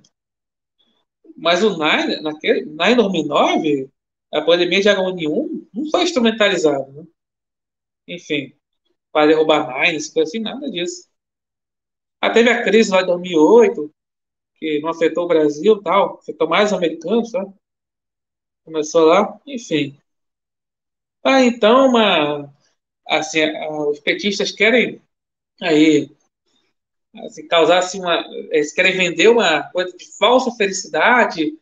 Mas 1.37 1.63
o 1.63 1.71
Nine, 1.71 2.21
naquele, 2.21 2.65
Nine 2.65 2.95
2009, 2.95 3.89
a 4.33 4.41
pandemia 4.41 4.81
de 4.81 4.89
H1N1 4.89 5.67
não 5.73 5.89
foi 5.89 6.03
instrumentalizada. 6.03 6.85
Né? 6.91 7.05
enfim, 8.07 8.53
para 9.11 9.27
derrubar 9.27 9.67
Mines, 9.81 10.15
assim, 10.17 10.39
nada 10.39 10.69
disso. 10.69 11.09
Ah, 12.21 12.29
teve 12.31 12.49
a 12.49 12.63
crise 12.63 12.91
lá 12.91 13.01
de 13.01 13.07
2008, 13.07 13.93
que 14.55 14.79
não 14.81 14.89
afetou 14.89 15.25
o 15.25 15.27
Brasil 15.27 15.81
tal, 15.81 16.19
afetou 16.19 16.47
mais 16.47 16.71
os 16.71 16.77
americanos, 16.77 17.31
sabe? 17.31 17.53
Começou 18.63 19.05
lá, 19.05 19.39
enfim. 19.45 19.97
Ah, 21.23 21.43
então, 21.43 21.87
uma, 21.89 22.53
assim, 23.07 23.39
os 23.89 23.99
petistas 23.99 24.51
querem 24.51 25.01
aí 25.61 26.09
causar 27.49 27.79
assim, 27.79 27.99
uma. 27.99 28.23
Eles 28.51 28.73
querem 28.73 28.95
vender 28.95 29.29
uma 29.29 29.63
coisa 29.71 29.95
de 29.95 30.05
falsa 30.17 30.51
felicidade 30.51 31.57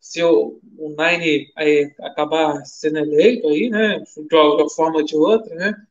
se 0.00 0.22
o, 0.22 0.60
o 0.78 0.88
Nine 0.90 1.52
aí, 1.56 1.94
acabar 2.00 2.64
sendo 2.64 2.98
eleito 2.98 3.48
aí, 3.48 3.68
né? 3.70 3.98
De 3.98 4.36
uma 4.36 4.70
forma 4.70 4.98
ou 4.98 5.04
de 5.04 5.16
outra, 5.16 5.54
né? 5.54 5.86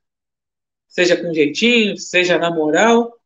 seja 0.95 1.17
com 1.17 1.33
jeitinho, 1.33 1.97
seja 1.97 2.38
na 2.38 2.50
moral, 2.50 3.19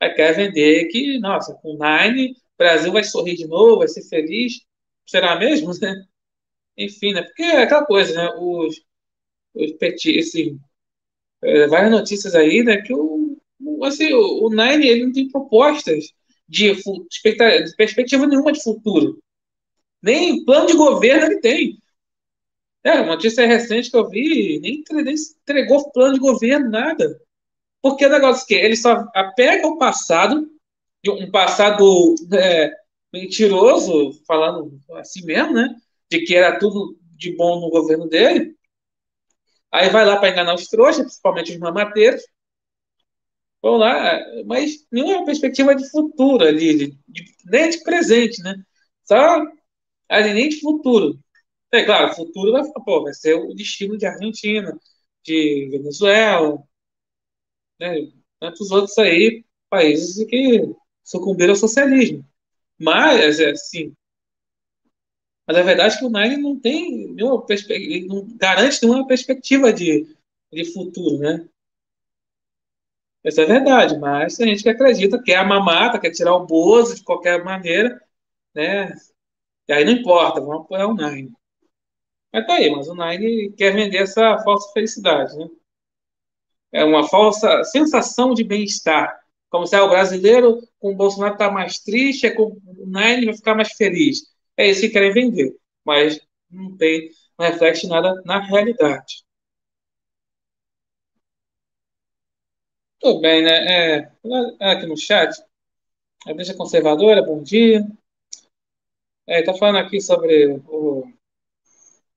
aí 0.00 0.10
quer 0.14 0.34
vender 0.34 0.86
que, 0.88 1.18
nossa, 1.18 1.54
com 1.54 1.76
Nine, 1.76 2.32
o 2.32 2.36
Brasil 2.56 2.92
vai 2.92 3.04
sorrir 3.04 3.36
de 3.36 3.46
novo, 3.46 3.80
vai 3.80 3.88
ser 3.88 4.02
feliz. 4.08 4.64
Será 5.06 5.36
mesmo, 5.38 5.70
né? 5.80 6.04
Enfim, 6.76 7.12
né? 7.12 7.22
Porque 7.22 7.42
é 7.42 7.62
aquela 7.62 7.84
coisa, 7.84 8.14
né? 8.14 8.30
Os, 8.38 8.82
os 9.54 9.72
petit, 9.72 10.18
assim, 10.20 10.60
é, 11.42 11.66
várias 11.68 11.90
notícias 11.92 12.34
aí, 12.34 12.62
né? 12.64 12.78
Que 12.82 12.94
o, 12.94 13.17
assim, 13.84 14.12
o, 14.12 14.46
o 14.46 14.50
Nine, 14.50 14.86
ele 14.86 15.06
não 15.06 15.12
tem 15.12 15.28
propostas 15.28 16.12
de, 16.48 16.74
de 16.74 17.76
perspectiva 17.76 18.26
nenhuma 18.26 18.52
de 18.52 18.62
futuro. 18.62 19.18
Nem 20.02 20.44
plano 20.44 20.66
de 20.66 20.74
governo 20.74 21.26
ele 21.26 21.40
tem. 21.40 21.78
É, 22.84 22.94
uma 22.94 23.16
notícia 23.16 23.46
recente 23.46 23.90
que 23.90 23.96
eu 23.96 24.08
vi, 24.08 24.60
nem, 24.60 24.84
entregou 25.12 25.90
plano 25.90 26.14
de 26.14 26.20
governo, 26.20 26.70
nada. 26.70 27.20
Porque 27.82 28.06
o 28.06 28.10
negócio 28.10 28.46
que 28.46 28.54
ele 28.54 28.76
só 28.76 29.06
apega 29.14 29.66
o 29.66 29.78
passado, 29.78 30.48
um 31.06 31.30
passado 31.30 32.14
é, 32.32 32.72
mentiroso, 33.12 34.22
falando 34.26 34.78
assim 34.94 35.24
mesmo, 35.24 35.52
né? 35.52 35.74
De 36.10 36.20
que 36.20 36.34
era 36.34 36.58
tudo 36.58 36.96
de 37.16 37.34
bom 37.36 37.60
no 37.60 37.70
governo 37.70 38.08
dele. 38.08 38.54
Aí 39.70 39.90
vai 39.90 40.04
lá 40.04 40.16
para 40.16 40.30
enganar 40.30 40.54
os 40.54 40.66
trouxas, 40.66 41.04
principalmente 41.04 41.52
os 41.52 41.58
mamateiros. 41.58 42.22
Vão 43.62 43.76
lá, 43.76 44.20
mas 44.46 44.86
nenhuma 44.92 45.24
perspectiva 45.24 45.74
de 45.74 45.88
futuro 45.90 46.44
ali, 46.44 46.96
de, 47.08 47.24
nem 47.46 47.70
de 47.70 47.82
presente, 47.82 48.40
né? 48.42 48.54
Só 49.04 49.42
ali, 50.08 50.34
nem 50.34 50.48
de 50.50 50.60
futuro. 50.60 51.18
É 51.72 51.84
claro, 51.84 52.14
futuro 52.14 52.52
vai, 52.52 52.62
pô, 52.86 53.04
vai 53.04 53.14
ser 53.14 53.34
o 53.36 53.54
destino 53.54 53.98
de 53.98 54.06
Argentina, 54.06 54.78
de 55.24 55.68
Venezuela, 55.70 56.62
né, 57.80 57.94
tantos 58.40 58.70
outros 58.70 58.96
aí, 58.98 59.44
países 59.70 60.24
que 60.28 60.74
sucumbiram 61.04 61.52
ao 61.52 61.56
socialismo. 61.56 62.24
Mas, 62.78 63.40
é, 63.40 63.50
assim, 63.52 63.94
mas 65.46 65.56
a 65.56 65.62
verdade 65.62 65.94
é 65.96 65.98
que 65.98 66.04
o 66.04 66.10
Nine 66.10 66.36
não 66.36 66.58
tem 66.58 67.08
nenhuma 67.12 67.44
perspectiva, 67.44 68.06
não 68.06 68.26
garante 68.36 68.82
nenhuma 68.82 69.06
perspectiva 69.06 69.72
de, 69.72 70.06
de 70.52 70.64
futuro, 70.72 71.18
né? 71.18 71.48
Essa 73.24 73.42
é 73.42 73.46
verdade, 73.46 73.98
mas 73.98 74.36
tem 74.36 74.48
gente 74.48 74.62
que 74.62 74.68
acredita, 74.68 75.22
quer 75.22 75.36
a 75.36 75.44
mamata, 75.44 75.98
quer 75.98 76.10
tirar 76.10 76.34
o 76.34 76.46
Bozo 76.46 76.94
de 76.94 77.02
qualquer 77.04 77.44
maneira, 77.44 78.00
né? 78.54 78.94
E 79.68 79.72
aí 79.72 79.84
não 79.84 79.92
importa, 79.92 80.40
vamos 80.40 80.62
apoiar 80.64 80.86
o 80.86 80.94
Nine. 80.94 81.32
Mas 82.32 82.46
tá 82.46 82.54
aí, 82.54 82.70
mas 82.70 82.88
o 82.88 82.94
Nine 82.94 83.52
quer 83.52 83.72
vender 83.74 83.98
essa 83.98 84.38
falsa 84.38 84.72
felicidade, 84.72 85.36
né? 85.36 85.48
É 86.72 86.84
uma 86.84 87.08
falsa 87.08 87.64
sensação 87.64 88.34
de 88.34 88.44
bem-estar. 88.44 89.18
Como 89.50 89.66
se 89.66 89.74
ah, 89.74 89.84
o 89.84 89.88
brasileiro 89.88 90.60
com 90.78 90.92
o 90.92 90.96
Bolsonaro 90.96 91.34
está 91.34 91.50
mais 91.50 91.78
triste, 91.78 92.26
é 92.26 92.30
com 92.30 92.44
o 92.44 92.86
Nine 92.86 93.26
vai 93.26 93.34
ficar 93.36 93.54
mais 93.54 93.72
feliz. 93.72 94.22
É 94.56 94.68
isso 94.68 94.82
que 94.82 94.90
querem 94.90 95.12
vender. 95.12 95.56
Mas 95.84 96.20
não 96.50 96.76
tem, 96.76 97.10
não 97.38 97.46
reflete 97.46 97.86
nada 97.86 98.14
na 98.24 98.40
realidade. 98.40 99.24
Tudo 103.00 103.20
bem, 103.20 103.44
né? 103.44 103.98
É, 104.00 104.12
é 104.60 104.70
aqui 104.72 104.86
no 104.86 104.96
chat. 104.96 105.40
A 106.26 106.32
Deixa 106.32 106.54
Conservadora, 106.54 107.22
bom 107.22 107.42
dia. 107.42 107.86
É, 109.24 109.42
tá 109.42 109.54
falando 109.54 109.78
aqui 109.78 110.00
sobre 110.00 110.60
o 110.66 111.06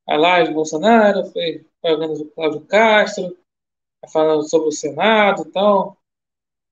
a 0.07 0.17
live 0.17 0.49
do 0.49 0.55
Bolsonaro, 0.55 1.25
foi 1.31 1.65
jogando 1.85 2.21
o 2.21 2.31
Cláudio 2.31 2.65
Castro, 2.65 3.37
tá 4.01 4.07
falando 4.07 4.49
sobre 4.49 4.69
o 4.69 4.71
Senado 4.71 5.43
e 5.43 5.51
tal, 5.51 5.97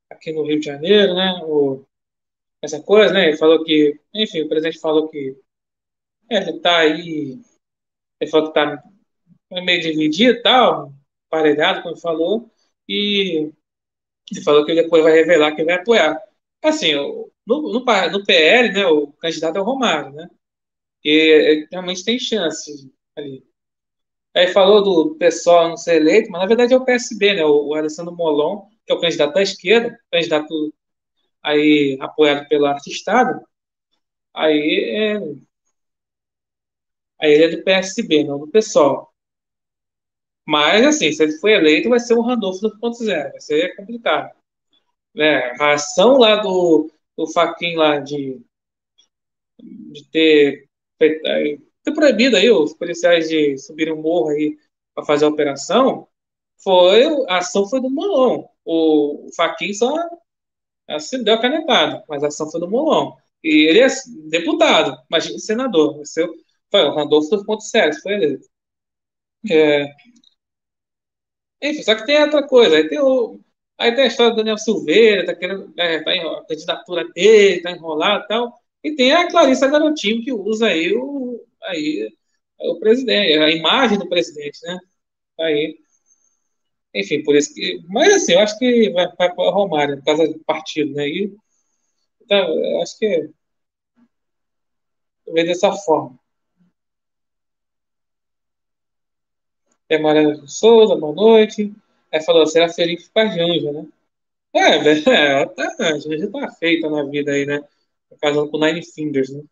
aqui 0.10 0.34
no 0.34 0.44
Rio 0.44 0.60
de 0.60 0.66
Janeiro, 0.66 1.14
né? 1.14 1.40
O, 1.44 1.86
essa 2.62 2.82
coisa, 2.82 3.14
né? 3.14 3.28
Ele 3.28 3.38
falou 3.38 3.64
que, 3.64 4.00
enfim, 4.14 4.42
o 4.42 4.50
presidente 4.50 4.80
falou 4.80 5.08
que 5.08 5.38
ele 6.30 6.50
está 6.52 6.80
aí, 6.80 7.40
ele 8.20 8.32
falou 8.32 8.52
que 8.52 8.60
está 8.60 8.84
meio 9.64 9.82
dividido 9.82 10.40
e 10.40 10.42
tal, 10.42 10.92
paredado, 11.30 11.84
como 11.84 11.96
falou, 11.96 12.50
e, 12.88 13.52
e 14.32 14.44
falou 14.44 14.66
que 14.66 14.76
depois 14.76 15.04
vai 15.04 15.14
revelar 15.14 15.56
que 15.56 15.64
vai 15.64 15.76
apoiar. 15.76 16.18
Assim, 16.64 16.94
no, 16.96 17.32
no, 17.48 17.72
no 18.12 18.26
PL, 18.26 18.74
né, 18.74 18.86
o 18.88 19.08
candidato 19.14 19.58
é 19.58 19.62
o 19.62 19.64
Romário, 19.64 20.12
né? 20.14 20.28
E 21.04 21.68
realmente 21.72 22.04
tem 22.04 22.20
chance 22.20 22.92
ali. 23.16 23.44
Aí 24.36 24.48
falou 24.48 24.84
do 24.84 25.16
pessoal 25.18 25.70
não 25.70 25.78
ser 25.78 25.98
eleito, 25.98 26.30
mas 26.32 26.42
na 26.42 26.48
verdade 26.48 26.74
é 26.74 26.78
o 26.78 26.86
PSB, 26.86 27.36
né? 27.36 27.46
O, 27.46 27.74
Alessandro 27.74 28.16
Molon, 28.16 28.68
que 28.86 28.92
é 28.94 28.96
o 28.96 29.00
candidato 29.02 29.34
da 29.34 29.42
esquerda, 29.42 30.00
candidato 30.12 30.74
aí 31.44 31.98
apoiado 32.02 32.48
pela 32.50 32.72
Arte 32.72 32.92
Estado. 32.92 33.42
Aí 34.34 35.16
é, 35.16 35.18
aí 37.22 37.32
ele 37.34 37.44
é 37.46 37.50
do 37.58 37.64
PSB, 37.64 38.24
não 38.24 38.40
do 38.40 38.48
PSOL. 38.48 39.09
Mas, 40.46 40.86
assim, 40.86 41.12
se 41.12 41.24
ele 41.24 41.34
for 41.34 41.50
eleito, 41.50 41.90
vai 41.90 42.00
ser 42.00 42.16
um 42.16 42.22
Randolfo 42.22 42.60
2.0, 42.62 43.32
vai 43.32 43.42
ser 43.42 43.76
complicado. 43.76 44.34
Né? 45.14 45.54
A 45.60 45.74
ação 45.74 46.18
lá 46.18 46.38
do, 46.38 46.92
do 47.18 47.28
Faquin 47.28 47.76
lá 47.76 48.00
de, 48.00 48.42
de 49.60 50.06
ter, 50.12 50.68
ter 50.98 51.94
proibido 51.94 52.38
aí 52.38 52.50
os 52.50 52.74
policiais 52.74 53.30
de 53.30 53.58
subirem 53.58 53.94
um 53.94 54.02
morro 54.02 54.30
aí 54.30 54.58
para 54.94 55.06
fazer 55.06 55.26
a 55.26 55.30
operação, 55.30 56.08
foi, 56.64 57.06
a 57.28 57.38
ação 57.38 57.68
foi 57.68 57.82
do 57.82 57.90
Molon. 57.90 58.46
O, 58.66 59.28
o 59.28 59.34
Faquin 59.36 59.74
só 59.74 59.94
assim, 60.88 61.24
deu 61.24 61.36
a 61.36 61.42
canetada, 61.42 62.04
mas 62.08 62.24
a 62.24 62.28
ação 62.28 62.50
foi 62.50 62.60
do 62.60 62.70
Molon. 62.70 63.16
E 63.44 63.68
ele 63.70 63.80
é 63.80 63.88
deputado, 64.30 64.98
imagina 65.10 65.40
senador. 65.40 65.96
Vai 65.96 66.06
ser, 66.06 66.30
foi 66.72 66.84
o 66.84 66.94
Randolfo 66.94 67.30
2.0, 67.30 68.02
foi 68.02 68.14
eleito. 68.14 68.48
É, 69.50 69.86
enfim, 71.62 71.84
só 71.84 71.96
que 71.96 72.06
tem 72.06 72.22
outra 72.22 72.46
coisa. 72.48 72.78
Aí 72.78 72.88
tem, 72.88 73.00
o, 73.00 73.40
aí 73.78 73.94
tem 73.94 74.06
a 74.06 74.08
história 74.08 74.32
do 74.32 74.38
Daniel 74.38 74.58
Silveira, 74.58 75.26
tá 75.26 75.36
querendo, 75.36 75.74
é, 75.78 76.02
tá 76.04 76.12
a 76.12 76.46
candidatura 76.46 77.08
dele, 77.10 77.62
tá 77.62 77.72
enrolado 77.72 78.26
e 78.26 78.28
tal. 78.28 78.60
E 78.84 78.96
tem 78.96 79.12
a 79.12 79.30
Clarissa 79.30 79.68
Garotinho, 79.68 80.24
que 80.24 80.32
usa 80.32 80.68
aí 80.68 80.94
o, 80.94 81.46
aí, 81.64 82.10
o 82.60 82.80
presidente, 82.80 83.38
a 83.38 83.50
imagem 83.52 83.98
do 84.00 84.08
presidente, 84.10 84.60
né? 84.64 84.80
Aí. 85.40 85.80
Enfim, 86.94 87.24
por 87.24 87.36
isso 87.36 87.54
que. 87.54 87.82
Mas 87.88 88.14
assim, 88.14 88.34
eu 88.34 88.40
acho 88.40 88.58
que 88.58 88.90
vai, 88.92 89.08
vai 89.18 89.34
para 89.36 89.52
Romário, 89.52 89.98
por 89.98 90.06
causa 90.06 90.28
do 90.28 90.40
partido, 90.40 90.94
né? 90.96 91.08
E, 91.08 91.36
então, 92.22 92.82
acho 92.82 92.98
que. 92.98 93.30
Vejo 95.28 95.48
dessa 95.48 95.72
forma. 95.74 96.20
É 99.90 99.98
Mariana 99.98 100.46
Souza, 100.48 100.96
boa 100.96 101.16
noite. 101.16 101.74
Aí 102.12 102.22
falou, 102.22 102.46
será 102.46 102.70
Felipe 102.70 103.10
Pajanja, 103.12 103.72
né? 103.72 103.88
É, 104.54 104.76
é, 105.42 105.46
tá, 105.48 105.76
a 105.80 106.00
Janja 106.00 106.32
tá 106.32 106.52
feita 106.52 106.88
na 106.90 107.04
vida 107.04 107.32
aí, 107.32 107.46
né? 107.46 107.60
Tá 108.10 108.16
casando 108.22 108.52
com 108.52 108.60
Nine 108.60 108.86
Fingers, 108.86 109.32
né? 109.32 109.44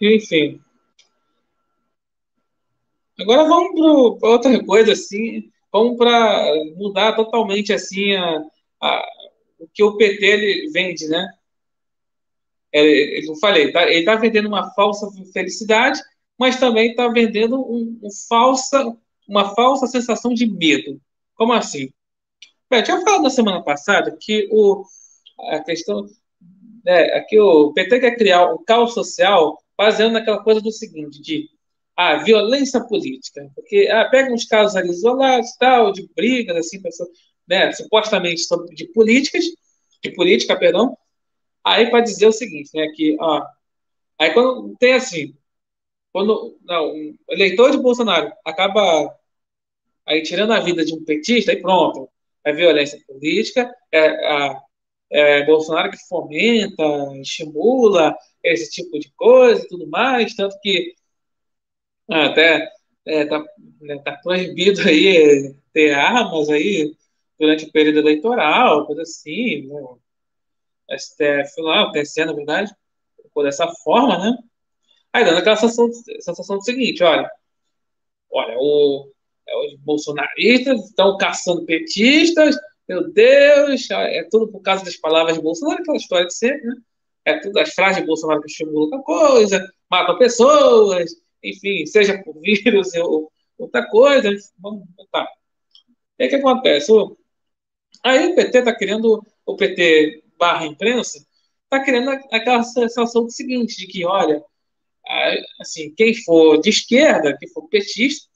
Enfim. 0.00 0.60
Agora 3.20 3.44
vamos 3.44 4.18
para 4.18 4.28
outra 4.30 4.64
coisa, 4.64 4.92
assim. 4.92 5.52
Vamos 5.72 5.96
para 5.96 6.52
mudar 6.76 7.14
totalmente, 7.14 7.72
assim, 7.72 8.14
a, 8.16 8.44
a, 8.80 9.08
o 9.60 9.68
que 9.72 9.84
o 9.84 9.96
PT 9.96 10.24
ele 10.26 10.70
vende, 10.72 11.06
né? 11.06 11.28
Ele, 12.72 13.28
eu 13.28 13.36
falei, 13.36 13.70
tá, 13.70 13.84
ele 13.84 14.00
está 14.00 14.16
vendendo 14.16 14.48
uma 14.48 14.72
falsa 14.74 15.08
felicidade 15.32 16.00
mas 16.38 16.58
também 16.58 16.90
está 16.90 17.08
vendendo 17.08 17.60
um, 17.60 17.98
um, 18.02 18.08
falsa, 18.28 18.96
uma 19.28 19.54
falsa 19.54 19.86
sensação 19.86 20.34
de 20.34 20.46
medo. 20.46 21.00
Como 21.34 21.52
assim? 21.52 21.90
Eu 22.70 22.82
tinha 22.82 23.00
falado 23.02 23.22
na 23.22 23.30
semana 23.30 23.62
passada 23.62 24.16
que 24.20 24.48
o, 24.50 24.84
a 25.50 25.60
questão. 25.60 26.06
É, 26.86 27.18
aqui 27.18 27.38
o 27.38 27.72
PT 27.72 28.00
quer 28.00 28.16
criar 28.16 28.52
um 28.52 28.62
caos 28.62 28.92
social 28.92 29.58
baseando 29.76 30.14
naquela 30.14 30.42
coisa 30.42 30.60
do 30.60 30.70
seguinte, 30.70 31.20
de 31.20 31.48
a 31.96 32.10
ah, 32.10 32.16
violência 32.16 32.80
política. 32.80 33.50
Porque 33.54 33.88
ah, 33.90 34.08
pega 34.10 34.32
uns 34.32 34.44
casos 34.44 34.76
ali 34.76 34.90
isolados, 34.90 35.54
tal, 35.58 35.92
de 35.92 36.08
brigas, 36.14 36.56
assim, 36.56 36.82
pessoas, 36.82 37.08
né, 37.48 37.72
supostamente 37.72 38.42
de 38.74 38.86
políticas, 38.92 39.44
de 40.02 40.10
política, 40.12 40.58
perdão, 40.58 40.96
aí 41.64 41.90
para 41.90 42.00
dizer 42.00 42.26
o 42.26 42.32
seguinte, 42.32 42.70
né, 42.74 42.88
que, 42.94 43.16
ó, 43.20 43.42
aí 44.18 44.32
quando 44.32 44.76
tem 44.78 44.94
assim, 44.94 45.34
quando 46.14 46.56
não, 46.64 46.92
um 46.94 47.18
eleitor 47.28 47.72
de 47.72 47.78
Bolsonaro 47.78 48.32
acaba 48.44 49.12
aí 50.06 50.22
tirando 50.22 50.52
a 50.52 50.60
vida 50.60 50.84
de 50.84 50.94
um 50.94 51.04
petista, 51.04 51.50
aí 51.50 51.60
pronto, 51.60 52.08
é 52.44 52.52
violência 52.52 53.02
política, 53.04 53.74
é, 53.90 54.06
a, 54.28 54.62
é 55.10 55.44
Bolsonaro 55.44 55.90
que 55.90 55.98
fomenta, 56.08 56.84
estimula 57.20 58.16
esse 58.44 58.70
tipo 58.70 58.96
de 59.00 59.12
coisa 59.16 59.64
e 59.64 59.68
tudo 59.68 59.88
mais, 59.88 60.36
tanto 60.36 60.56
que 60.62 60.94
até 62.08 62.70
é, 63.06 63.24
tá, 63.26 63.44
né, 63.80 63.98
tá 64.04 64.12
proibido 64.22 64.82
aí 64.82 65.52
ter 65.72 65.94
armas 65.94 66.48
aí 66.48 66.94
durante 67.36 67.64
o 67.64 67.72
período 67.72 67.98
eleitoral, 67.98 68.86
coisa 68.86 69.02
assim, 69.02 69.66
né? 69.66 69.82
STF 70.96 71.60
lá, 71.60 71.88
o 71.88 71.92
TSE, 71.92 72.24
na 72.24 72.32
verdade, 72.32 72.72
por 73.32 73.42
dessa 73.42 73.66
forma, 73.82 74.18
né? 74.18 74.38
Aí 75.14 75.24
dando 75.24 75.38
aquela 75.38 75.54
sensação, 75.54 75.92
sensação 75.92 76.58
do 76.58 76.64
seguinte, 76.64 77.04
olha, 77.04 77.30
olha, 78.32 78.56
o, 78.58 79.12
é, 79.46 79.56
os 79.58 79.78
bolsonaristas 79.78 80.86
estão 80.86 81.16
caçando 81.16 81.64
petistas, 81.64 82.56
meu 82.88 83.12
Deus, 83.12 83.88
é 83.92 84.24
tudo 84.28 84.50
por 84.50 84.60
causa 84.60 84.84
das 84.84 84.96
palavras 84.96 85.36
de 85.36 85.42
Bolsonaro, 85.42 85.80
aquela 85.80 85.96
história 85.96 86.26
de 86.26 86.34
sempre, 86.34 86.66
né? 86.66 86.74
É 87.26 87.38
tudo 87.38 87.58
as 87.60 87.72
frases 87.72 88.00
de 88.00 88.06
Bolsonaro 88.06 88.40
que 88.40 88.48
estimulam 88.48 88.82
outra 88.82 88.98
coisa, 89.02 89.72
matam 89.88 90.18
pessoas, 90.18 91.12
enfim, 91.44 91.86
seja 91.86 92.20
por 92.24 92.34
vírus 92.40 92.92
ou 92.98 93.30
outra 93.56 93.88
coisa, 93.88 94.28
vamos 94.58 94.82
tá. 95.12 95.28
E 96.18 96.26
o 96.26 96.28
que 96.28 96.34
acontece? 96.34 96.90
O, 96.90 97.16
aí 98.02 98.32
o 98.32 98.34
PT 98.34 98.58
está 98.58 98.74
querendo, 98.74 99.24
o 99.46 99.56
PT 99.56 100.24
barra 100.36 100.66
imprensa, 100.66 101.24
está 101.62 101.84
querendo 101.84 102.10
aquela 102.10 102.64
sensação 102.64 103.22
do 103.22 103.30
seguinte, 103.30 103.76
de 103.76 103.86
que, 103.86 104.04
olha, 104.04 104.42
assim, 105.60 105.94
quem 105.94 106.14
for 106.14 106.58
de 106.60 106.70
esquerda, 106.70 107.36
quem 107.38 107.48
for 107.48 107.68
petista, 107.68 108.28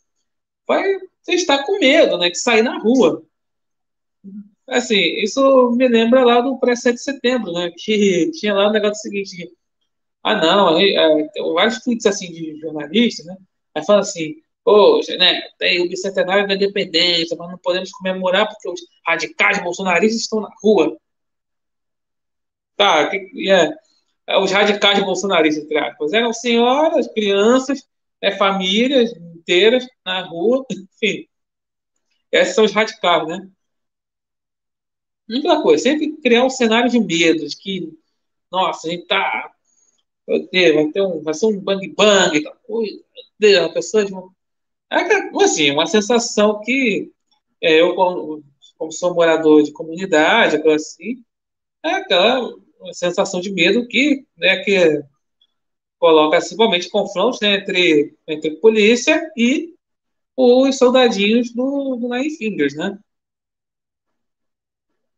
vai 0.67 0.85
estar 1.29 1.65
com 1.65 1.79
medo, 1.79 2.19
né, 2.19 2.31
de 2.31 2.39
sair 2.39 2.63
na 2.63 2.79
rua. 2.79 3.25
Assim, 4.69 4.97
isso 5.23 5.71
me 5.73 5.89
lembra 5.89 6.25
lá 6.25 6.41
do 6.41 6.59
pré-7 6.59 6.95
de 6.95 7.03
setembro, 7.03 7.53
né, 7.53 7.71
que 7.77 8.31
tinha 8.39 8.55
lá 8.55 8.69
o 8.69 8.73
negócio 8.73 9.01
seguinte, 9.03 9.51
ah, 10.23 10.37
não, 10.37 10.77
aí, 10.77 10.95
é, 10.95 11.53
vários 11.55 11.81
tweets, 11.81 12.07
assim, 12.07 12.31
de 12.31 12.59
jornalistas, 12.61 13.25
né, 13.27 13.37
aí 13.75 13.85
fala 13.85 14.01
assim, 14.01 14.37
poxa, 14.65 15.17
né, 15.17 15.41
tem 15.59 15.81
o 15.83 15.89
bicentenário 15.89 16.47
da 16.47 16.55
independência, 16.55 17.37
mas 17.39 17.51
não 17.51 17.59
podemos 17.59 17.91
comemorar 17.93 18.47
porque 18.49 18.69
os 18.69 18.81
radicais 19.07 19.63
bolsonaristas 19.63 20.21
estão 20.21 20.41
na 20.41 20.51
rua. 20.63 20.97
Tá, 22.77 23.09
que, 23.09 23.51
é, 23.51 23.65
é, 23.65 23.71
os 24.37 24.53
radicais 24.53 25.03
bolsonaristas, 25.03 25.65
entre 25.65 25.79
aspas. 25.79 26.13
Eram 26.13 26.33
senhoras, 26.33 27.09
crianças, 27.09 27.89
é, 28.21 28.33
famílias 28.33 29.11
inteiras 29.13 29.87
na 30.05 30.21
rua, 30.23 30.67
enfim. 30.71 31.27
Esses 32.31 32.55
são 32.55 32.65
os 32.65 32.73
radicais, 32.73 33.27
né? 33.27 33.49
Única 35.29 35.63
coisa, 35.63 35.83
sempre 35.83 36.17
criar 36.19 36.45
um 36.45 36.51
cenário 36.51 36.91
de 36.91 36.99
medo, 36.99 37.47
de 37.47 37.57
que, 37.57 37.93
nossa, 38.51 38.89
a 38.89 38.91
gente 38.91 39.07
tá. 39.07 39.53
Meu 40.27 40.49
Deus, 40.51 40.75
vai, 40.75 40.93
ter 40.93 41.03
um, 41.03 41.23
vai 41.23 41.35
ser 41.35 41.47
um 41.47 41.61
bang 41.61 41.89
bang, 41.89 42.41
meu 42.69 42.83
Deus, 43.39 43.71
a 43.71 43.73
pessoa 43.73 44.05
de 44.05 44.13
uma. 44.13 44.31
É, 44.91 45.45
assim, 45.45 45.71
uma 45.71 45.87
sensação 45.87 46.61
que 46.63 47.13
é, 47.63 47.81
eu, 47.81 47.95
como, 47.95 48.43
como, 48.79 48.93
sou 48.93 49.15
morador 49.15 49.63
de 49.63 49.73
comunidade, 49.73 50.57
assim, 50.69 51.23
é 51.85 51.91
aquela 51.91 52.55
uma 52.81 52.93
sensação 52.95 53.41
de 53.41 53.53
medo 53.53 53.87
que, 53.87 54.27
né, 54.37 54.59
que 54.65 55.03
coloca 55.99 56.39
principalmente 56.39 56.91
confrontos 56.91 57.41
né, 57.41 57.57
entre, 57.57 58.17
entre 58.27 58.57
polícia 58.57 59.31
e 59.37 59.75
os 60.37 60.79
soldadinhos 60.79 61.53
do, 61.53 61.97
do 61.97 62.09
Nine 62.09 62.31
Fingers, 62.37 62.75
né? 62.77 62.99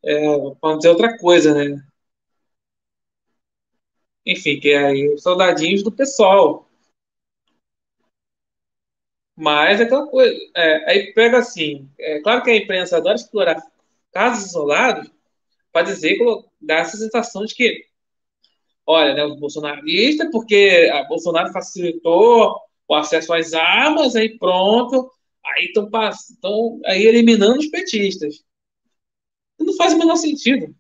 É, 0.03 0.27
vamos 0.63 0.79
dizer 0.79 0.89
outra 0.91 1.19
coisa, 1.19 1.55
né? 1.55 1.83
Enfim, 4.25 4.59
que 4.61 4.71
é 4.71 4.79
aí 4.87 5.15
os 5.15 5.23
soldadinhos 5.23 5.83
do 5.83 5.93
pessoal. 5.93 6.71
Mas 9.37 9.81
é 9.81 9.85
aquela 9.85 10.07
coisa. 10.07 10.39
É, 10.55 10.91
aí 10.91 11.13
pega 11.15 11.39
assim. 11.39 11.91
É 11.99 12.21
claro 12.21 12.43
que 12.43 12.51
a 12.51 12.57
imprensa 12.57 12.97
adora 12.97 13.17
explorar 13.17 13.63
casos 14.13 14.51
isolados 14.51 15.11
para 15.73 15.83
dizer, 15.83 16.19
dar 16.61 16.81
essa 16.81 16.97
sensação 16.97 17.45
de 17.45 17.55
que, 17.55 17.85
olha, 18.87 19.15
né, 19.15 19.25
os 19.25 19.39
bolsonaristas, 19.39 20.31
porque 20.31 20.91
a 20.93 21.05
Bolsonaro 21.05 21.53
facilitou 21.53 22.57
o 22.89 22.95
acesso 22.95 23.33
às 23.33 23.53
armas, 23.53 24.17
aí 24.17 24.39
pronto, 24.39 25.11
Aí 25.45 25.73
estão 25.73 26.81
aí 26.85 27.07
eliminando 27.07 27.59
os 27.59 27.67
petistas. 27.69 28.45
Não 29.59 29.75
faz 29.77 29.93
o 29.93 29.99
menor 29.99 30.17
sentido. 30.17 30.75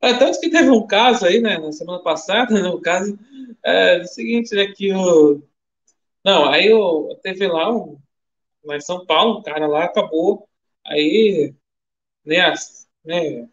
É, 0.00 0.14
tanto 0.14 0.40
que 0.40 0.50
teve 0.50 0.70
um 0.70 0.86
caso 0.86 1.26
aí, 1.26 1.40
né, 1.40 1.58
na 1.58 1.72
semana 1.72 2.02
passada, 2.02 2.54
né, 2.62 2.68
o 2.68 2.80
caso 2.80 3.18
é 3.64 3.98
o 4.02 4.06
seguinte, 4.06 4.54
né, 4.54 4.66
que 4.72 4.92
o... 4.92 5.42
Não, 6.24 6.48
aí 6.50 6.72
o, 6.72 7.14
teve 7.22 7.46
lá, 7.48 7.74
um, 7.74 7.98
lá 8.64 8.76
em 8.76 8.80
São 8.80 9.06
Paulo, 9.06 9.40
um 9.40 9.42
cara 9.42 9.66
lá 9.66 9.84
acabou 9.84 10.48
aí, 10.86 11.54
né, 12.24 12.54
né 13.06 13.48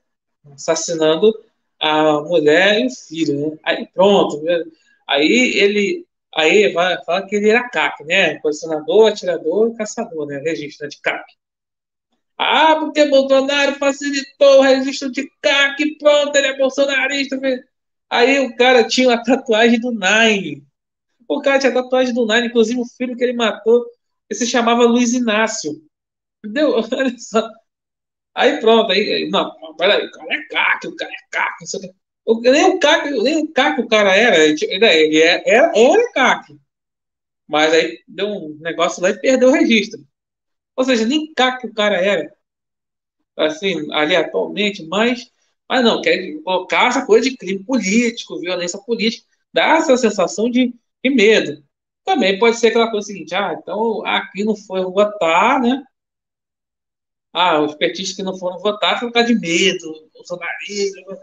assassinando 0.54 1.34
a 1.80 2.22
mulher 2.22 2.82
e 2.82 2.88
o 2.88 2.90
filho, 2.90 3.52
né? 3.52 3.58
Aí 3.64 3.88
pronto, 3.94 4.42
né? 4.44 4.64
aí 5.08 5.54
ele 5.58 6.06
aí 6.36 6.72
vai 6.74 7.02
falar 7.04 7.24
que 7.24 7.36
ele 7.36 7.50
era 7.50 7.70
CAC, 7.70 8.04
né? 8.06 8.40
Colecionador, 8.40 9.10
atirador, 9.10 9.76
caçador, 9.76 10.26
né? 10.28 10.40
Registro 10.40 10.88
de 10.88 11.00
CAC. 11.02 11.24
Ah, 12.38 12.76
porque 12.78 13.06
Bolsonaro 13.06 13.76
facilitou 13.76 14.60
o 14.60 14.62
registro 14.62 15.12
de 15.12 15.30
CAC, 15.42 15.98
pronto, 15.98 16.36
ele 16.36 16.48
é 16.48 16.58
bolsonarista. 16.58 17.40
Aí 18.10 18.40
o 18.40 18.56
cara 18.56 18.88
tinha 18.88 19.14
a 19.14 19.24
tatuagem 19.24 19.80
do 19.80 19.92
Nine. 19.92 20.66
O 21.28 21.42
cara 21.42 21.60
tinha 21.60 21.74
tatuagem 21.74 22.14
do 22.14 22.26
Nine, 22.26 22.48
inclusive 22.48 22.80
o 22.80 22.86
filho 22.98 23.16
que 23.16 23.24
ele 23.24 23.34
matou, 23.34 23.86
ele 24.30 24.40
se 24.40 24.48
chamava 24.48 24.84
Luiz 24.84 25.14
Inácio. 25.14 25.72
Entendeu? 26.44 26.76
Olha 26.92 27.18
só. 27.18 27.50
Aí 28.36 28.60
pronto, 28.60 28.92
aí, 28.92 29.30
não, 29.30 29.52
peraí, 29.78 30.06
o 30.06 30.12
cara 30.12 30.34
é 30.34 30.42
CAC, 30.48 30.88
o 30.88 30.96
cara 30.96 31.12
é 31.12 31.28
CAC, 31.32 31.66
nem 32.52 32.66
o 32.66 32.80
CAC, 32.80 33.12
nem 33.12 33.44
o 33.44 33.48
CAC 33.54 33.82
o 33.82 33.88
cara 33.88 34.16
era, 34.16 34.38
ele, 34.44 34.58
ele 34.64 35.22
era, 35.22 35.44
era, 35.46 35.72
era 35.76 36.12
CAC. 36.14 36.58
Mas 37.48 37.74
aí 37.74 38.00
deu 38.08 38.28
um 38.28 38.58
negócio 38.62 39.02
lá 39.04 39.10
e 39.10 39.20
perdeu 39.20 39.50
o 39.50 39.52
registro. 39.52 40.00
Ou 40.76 40.86
seja, 40.86 41.06
nem 41.06 41.34
CAC 41.34 41.68
o 41.68 41.74
cara 41.74 41.98
era, 41.98 42.34
assim, 43.38 43.92
ali 43.94 44.16
atualmente, 44.16 44.84
mas, 44.88 45.30
mas 45.70 45.84
não, 45.84 46.02
quer 46.02 46.34
colocar 46.44 46.88
essa 46.88 47.06
coisa 47.06 47.30
de 47.30 47.38
crime 47.38 47.64
político, 47.64 48.40
violência 48.40 48.80
política, 48.80 49.28
dá 49.54 49.78
essa 49.78 49.98
sensação 49.98 50.50
de, 50.50 50.74
de 51.04 51.10
medo. 51.10 51.64
Também 52.04 52.38
pode 52.40 52.58
ser 52.58 52.68
aquela 52.68 52.92
coisa 52.92 53.08
seguinte, 53.08 53.34
ah, 53.36 53.56
então 53.60 54.06
aqui 54.06 54.44
não 54.44 54.56
foi 54.56 54.82
votar, 54.84 55.62
né? 55.62 55.84
Ah, 57.34 57.60
os 57.62 57.76
petistas 57.76 58.16
que 58.16 58.24
não 58.24 58.38
foram 58.38 58.60
votar 58.60 59.00
vão 59.00 59.10
ficar 59.10 59.24
de 59.24 59.36
medo, 59.36 60.10
bolsonarismo, 60.14 61.18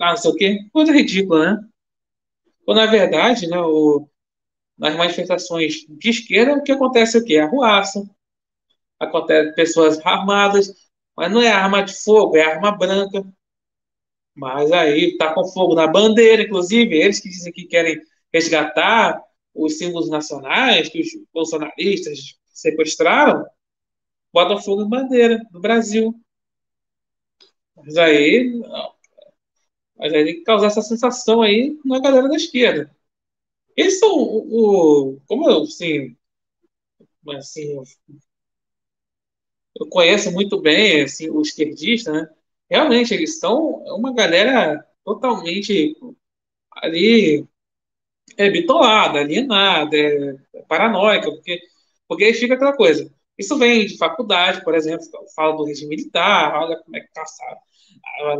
ah, 0.00 0.10
não 0.10 0.16
sei 0.16 0.30
o 0.30 0.34
quê. 0.36 0.58
Coisa 0.72 0.92
ridícula, 0.92 1.52
né? 1.54 1.68
Quando, 2.64 2.78
na 2.78 2.86
verdade, 2.86 3.46
né, 3.48 3.58
o, 3.58 4.08
nas 4.78 4.96
manifestações 4.96 5.86
de 5.88 6.10
esquerda, 6.10 6.54
o 6.54 6.62
que 6.62 6.72
acontece 6.72 7.16
é 7.16 7.20
o 7.20 7.24
quê? 7.24 7.38
A 7.38 7.46
ruaça, 7.48 8.04
acontece 8.98 9.54
pessoas 9.54 9.98
armadas, 10.04 10.72
mas 11.16 11.30
não 11.30 11.42
é 11.42 11.48
arma 11.48 11.82
de 11.82 11.94
fogo, 11.94 12.36
é 12.36 12.42
arma 12.42 12.72
branca. 12.72 13.24
Mas 14.34 14.72
aí 14.72 15.16
tá 15.18 15.34
com 15.34 15.44
fogo 15.46 15.74
na 15.74 15.86
bandeira, 15.86 16.42
inclusive, 16.42 16.96
eles 16.96 17.20
que 17.20 17.28
dizem 17.28 17.52
que 17.52 17.66
querem 17.66 18.00
resgatar 18.32 19.22
os 19.54 19.76
símbolos 19.76 20.08
nacionais 20.08 20.88
que 20.88 21.00
os 21.00 21.08
bolsonaristas 21.32 22.38
sequestraram, 22.48 23.44
botam 24.32 24.60
fogo 24.60 24.82
na 24.82 24.88
bandeira 24.88 25.38
do 25.50 25.60
Brasil. 25.60 26.14
Mas 27.76 27.96
aí, 27.96 28.60
mas 29.96 30.12
aí 30.12 30.24
tem 30.24 30.34
que 30.36 30.42
causar 30.44 30.68
essa 30.68 30.82
sensação 30.82 31.42
aí 31.42 31.78
na 31.84 32.00
galera 32.00 32.28
da 32.28 32.36
esquerda. 32.36 32.90
Eles 33.76 34.00
são 34.00 34.10
o, 34.12 35.14
o 35.16 35.20
como 35.28 35.50
eu, 35.50 35.62
assim, 35.64 36.16
assim, 37.36 37.82
eu 39.78 39.88
conheço 39.88 40.30
muito 40.32 40.60
bem 40.60 41.02
assim, 41.02 41.30
o 41.30 41.40
esquerdista, 41.42 42.12
né? 42.12 42.28
Realmente, 42.70 43.12
eles 43.14 43.38
são 43.38 43.82
uma 43.96 44.14
galera 44.14 44.84
totalmente 45.04 45.96
ali 46.72 47.46
é 48.36 48.50
bitolada, 48.50 49.20
alienada, 49.20 49.96
é, 49.96 50.36
é 50.54 50.62
paranoica, 50.64 51.30
porque, 51.30 51.60
porque 52.08 52.24
aí 52.24 52.34
fica 52.34 52.54
aquela 52.54 52.76
coisa. 52.76 53.12
Isso 53.38 53.58
vem 53.58 53.86
de 53.86 53.96
faculdade, 53.96 54.62
por 54.62 54.74
exemplo, 54.74 55.06
fala 55.34 55.56
do 55.56 55.64
regime 55.64 55.96
militar, 55.96 56.54
olha 56.54 56.76
como 56.82 56.96
é 56.96 57.00
que 57.00 57.12
passaram. 57.14 57.56
Tá, 57.56 58.36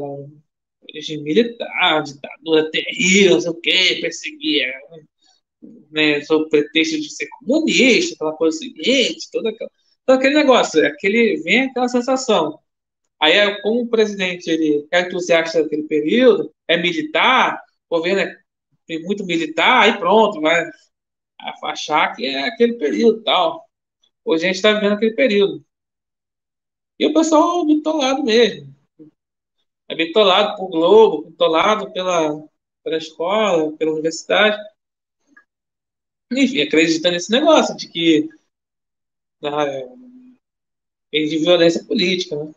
regime 0.95 1.23
militar, 1.23 2.03
ditadura 2.03 2.71
terrível, 2.71 3.35
não 3.35 3.41
sei 3.41 3.51
o 3.51 3.61
quê, 3.61 3.99
perseguia, 4.01 4.73
né, 5.91 6.21
sob 6.23 6.49
pretexto 6.51 7.01
de 7.01 7.11
ser 7.11 7.29
comunista, 7.39 8.15
aquela 8.15 8.37
coisa 8.37 8.59
seguinte, 8.59 9.29
toda 9.31 9.51
aquela 9.51 9.71
então, 10.03 10.17
aquele 10.17 10.35
negócio, 10.35 10.85
aquele, 10.87 11.37
vem 11.43 11.63
aquela 11.63 11.89
sensação. 11.89 12.59
Aí, 13.21 13.63
como 13.63 13.83
o 13.83 13.89
presidente 13.89 14.51
ele 14.51 14.87
é 14.93 15.03
entusiasta 15.03 15.63
daquele 15.63 15.85
período, 15.85 16.53
é 16.69 16.77
militar, 16.77 17.61
o 17.89 17.97
governo 17.99 18.21
é, 18.23 18.37
tem 18.87 19.03
muito 19.03 19.25
militar, 19.25 19.83
aí 19.83 19.99
pronto, 19.99 20.41
vai 20.41 20.69
achar 21.65 22.15
que 22.15 22.27
é 22.27 22.49
aquele 22.49 22.75
período 22.75 23.23
tal. 23.23 23.65
Hoje 24.25 24.45
a 24.45 24.47
gente 24.47 24.57
está 24.57 24.73
vivendo 24.73 24.95
aquele 24.95 25.15
período. 25.15 25.65
E 26.99 27.07
o 27.07 27.13
pessoal 27.13 27.63
é 27.63 27.67
bitolado 27.67 28.23
mesmo. 28.23 28.75
É 29.89 29.95
bitolado 29.95 30.57
por 30.57 30.69
Globo, 30.69 31.31
bitolado 31.31 31.93
pela, 31.93 32.49
pela 32.83 32.97
escola, 32.97 33.73
pela 33.77 33.93
universidade. 33.93 34.57
Enfim, 36.31 36.63
acreditando 36.63 37.15
nesse 37.15 37.31
negócio 37.31 37.77
de 37.77 37.89
que 37.89 38.29
é, 39.43 39.87
de 41.13 41.39
violência 41.39 41.85
política, 41.85 42.37
né? 42.37 42.53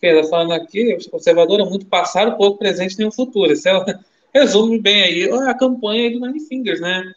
Pedro, 0.00 0.28
falando 0.28 0.52
aqui, 0.52 0.94
o 0.94 1.10
conservador 1.10 1.60
é 1.60 1.64
muito 1.64 1.86
passado, 1.86 2.36
pouco 2.36 2.58
presente 2.58 2.96
nem 2.98 3.08
o 3.08 3.12
futuro. 3.12 3.52
Isso 3.52 3.68
é, 3.68 4.04
resume 4.38 4.80
bem 4.80 5.02
aí 5.02 5.30
a 5.30 5.54
campanha 5.54 6.10
do 6.10 6.20
Nine 6.20 6.46
Fingers, 6.46 6.80
né? 6.80 7.12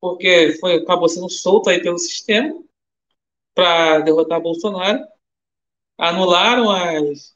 Porque 0.00 0.56
foi, 0.60 0.76
acabou 0.76 1.08
sendo 1.08 1.28
solto 1.28 1.70
aí 1.70 1.80
pelo 1.82 1.98
sistema 1.98 2.62
para 3.54 4.00
derrotar 4.00 4.40
Bolsonaro. 4.40 5.04
Anularam 5.98 6.70
as 6.70 7.34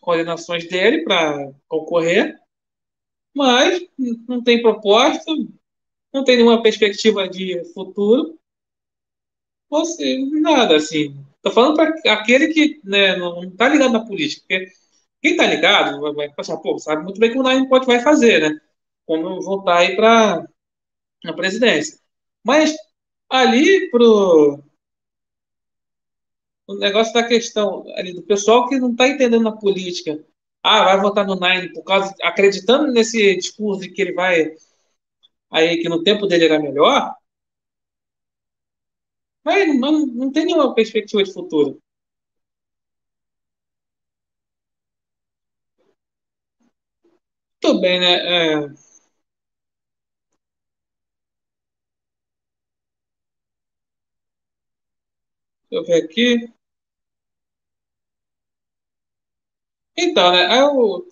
coordenações 0.00 0.68
dele 0.68 1.04
para 1.04 1.52
concorrer, 1.68 2.38
mas 3.34 3.86
não 4.28 4.42
tem 4.42 4.62
proposta, 4.62 5.32
não 6.12 6.24
tem 6.24 6.36
nenhuma 6.36 6.62
perspectiva 6.62 7.28
de 7.28 7.64
futuro, 7.72 8.38
você, 9.68 10.18
nada, 10.40 10.76
assim. 10.76 11.14
Tô 11.42 11.50
falando 11.50 11.76
para 11.76 12.12
aquele 12.12 12.48
que 12.52 12.80
né, 12.84 13.16
não 13.16 13.44
está 13.44 13.68
ligado 13.68 13.92
na 13.92 14.04
política, 14.04 14.42
porque 14.42 14.66
quem 15.20 15.32
está 15.32 15.46
ligado 15.46 16.00
vai, 16.00 16.12
vai 16.12 16.32
pensar, 16.32 16.56
pô, 16.58 16.78
sabe 16.78 17.02
muito 17.04 17.18
bem 17.20 17.30
que 17.30 17.38
o 17.38 17.42
Naim 17.42 17.68
pode 17.68 17.86
vai 17.86 18.00
fazer, 18.00 18.40
né? 18.40 18.60
Como 19.06 19.40
voltar 19.42 19.78
aí 19.78 19.96
para 19.96 20.46
a 21.26 21.32
presidência. 21.32 21.98
Mas 22.44 22.74
ali 23.30 23.90
pro 23.90 24.62
o 26.66 26.74
negócio 26.74 27.12
da 27.14 27.26
questão 27.26 27.84
ali 27.96 28.12
do 28.12 28.22
pessoal 28.22 28.68
que 28.68 28.78
não 28.78 28.90
está 28.90 29.08
entendendo 29.08 29.42
na 29.42 29.52
política, 29.52 30.24
ah, 30.62 30.84
vai 30.84 31.00
votar 31.00 31.26
no 31.26 31.38
Nine 31.38 31.72
por 31.72 31.84
causa 31.84 32.14
acreditando 32.22 32.92
nesse 32.92 33.36
discurso 33.36 33.82
de 33.82 33.90
que 33.90 34.02
ele 34.02 34.12
vai 34.12 34.54
aí 35.50 35.78
que 35.78 35.88
no 35.88 36.02
tempo 36.02 36.26
dele 36.26 36.46
era 36.46 36.58
melhor, 36.58 37.14
mas 39.44 39.78
não, 39.78 40.06
não 40.06 40.32
tem 40.32 40.44
nenhuma 40.44 40.74
perspectiva 40.74 41.22
de 41.22 41.32
futuro. 41.32 41.80
Tudo 47.66 47.80
bem, 47.80 47.98
né? 47.98 48.14
É... 48.14 48.68
Deixa 48.68 48.76
eu 55.70 55.84
ver 55.84 56.02
aqui. 56.04 56.52
Então, 59.96 60.32
né? 60.32 60.46
Aí 60.46 60.62
o, 60.62 61.06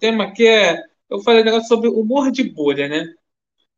tema 0.00 0.24
aqui 0.24 0.46
é. 0.46 0.82
Eu 1.08 1.20
falei 1.20 1.42
um 1.42 1.44
negócio 1.44 1.68
sobre 1.68 1.88
humor 1.88 2.30
de 2.30 2.42
bolha, 2.44 2.88
né? 2.88 3.14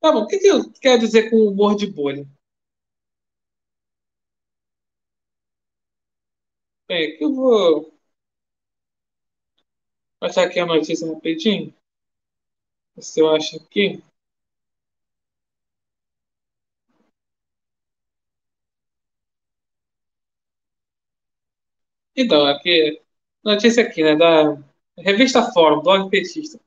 Tá 0.01 0.13
bom, 0.13 0.23
o 0.23 0.27
que, 0.29 0.39
que 0.39 0.49
eu 0.49 0.71
quero 0.81 1.01
dizer 1.01 1.31
com 1.31 1.37
humor 1.39 1.77
de 1.77 1.87
bolha? 1.89 2.27
É, 6.89 7.13
que 7.17 7.25
eu 7.25 7.35
vou 7.35 7.99
achar 10.21 10.45
aqui 10.47 10.61
a 10.61 10.67
notícia 10.67 11.13
rapidinho. 11.13 11.75
Se 13.01 13.21
eu 13.21 13.35
acho 13.35 13.57
aqui. 13.57 14.03
Então, 22.17 22.47
aqui, 22.47 23.01
notícia 23.45 23.83
aqui, 23.85 24.03
né, 24.03 24.17
da 24.17 24.59
revista 24.99 25.53
Fórum, 25.53 25.81
blog 25.83 26.11
petista. 26.11 26.61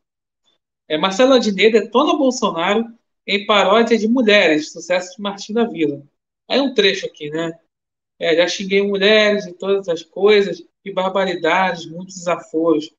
É, 0.87 0.97
Marcelo 0.97 1.33
Adnet 1.33 1.71
detona 1.71 2.17
Bolsonaro 2.17 2.85
em 3.27 3.45
paródia 3.45 3.97
de 3.97 4.07
mulheres, 4.07 4.71
sucesso 4.71 5.15
de 5.15 5.21
Martim 5.21 5.53
da 5.53 5.65
Vila. 5.65 6.03
Aí 6.49 6.59
um 6.61 6.73
trecho 6.73 7.05
aqui, 7.05 7.29
né? 7.29 7.57
É, 8.19 8.35
já 8.35 8.47
xinguei 8.47 8.81
mulheres 8.83 9.45
e 9.45 9.53
todas 9.53 9.89
as 9.89 10.03
coisas, 10.03 10.63
que 10.83 10.91
barbaridades, 10.93 11.85
muitos 11.85 12.15
desaforos. 12.15 12.93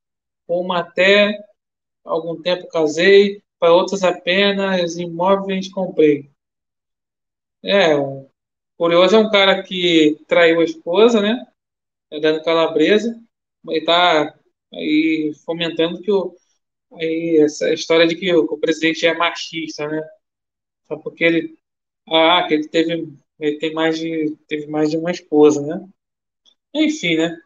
Uma 0.48 0.80
até 0.80 1.38
algum 2.04 2.40
tempo 2.42 2.68
casei, 2.68 3.42
para 3.58 3.72
outras 3.72 4.02
apenas 4.02 4.96
imóveis 4.96 5.70
comprei. 5.70 6.30
É, 7.64 7.94
o 7.96 8.28
Curioso 8.76 9.16
é 9.16 9.18
um 9.18 9.30
cara 9.30 9.62
que 9.62 10.18
traiu 10.26 10.60
a 10.60 10.64
esposa, 10.64 11.20
né? 11.20 11.46
Tá 12.10 12.18
dando 12.20 12.42
calabresa, 12.44 13.20
e 13.70 13.80
tá 13.84 14.34
aí 14.74 15.32
fomentando 15.44 16.00
que 16.02 16.10
o, 16.12 16.36
aí 16.94 17.38
essa 17.42 17.72
história 17.72 18.06
de 18.06 18.16
que 18.16 18.34
o, 18.34 18.44
o 18.44 18.58
presidente 18.58 19.06
é 19.06 19.14
machista, 19.14 19.88
né? 19.88 20.02
Só 20.88 20.96
porque 20.98 21.24
ele, 21.24 21.58
ah, 22.08 22.46
que 22.48 22.54
ele 22.54 22.68
teve, 22.68 23.14
ele 23.40 23.58
tem 23.58 23.72
mais 23.74 23.98
de, 23.98 24.36
teve 24.48 24.66
mais 24.68 24.90
de 24.90 24.96
uma 24.98 25.10
esposa, 25.10 25.62
né? 25.66 25.88
Enfim, 26.74 27.16
né? 27.16 27.38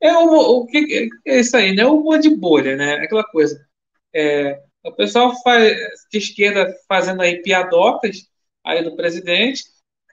É 0.00 0.12
o, 0.18 0.62
o 0.62 0.66
que 0.66 1.10
é 1.26 1.40
isso 1.40 1.56
aí, 1.56 1.74
né? 1.74 1.86
O 1.86 2.00
humor 2.00 2.18
de 2.20 2.30
bolha, 2.36 2.76
né? 2.76 2.94
Aquela 2.96 3.24
coisa. 3.24 3.66
É, 4.14 4.62
o 4.84 4.92
pessoal 4.92 5.32
faz, 5.42 5.76
de 6.10 6.18
esquerda 6.18 6.74
fazendo 6.88 7.22
aí 7.22 7.42
piadocas 7.42 8.28
aí 8.64 8.82
do 8.82 8.96
presidente 8.96 9.64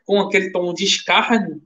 com 0.06 0.20
aquele 0.20 0.52
tom 0.52 0.74
de 0.74 0.84
escárnio, 0.86 1.62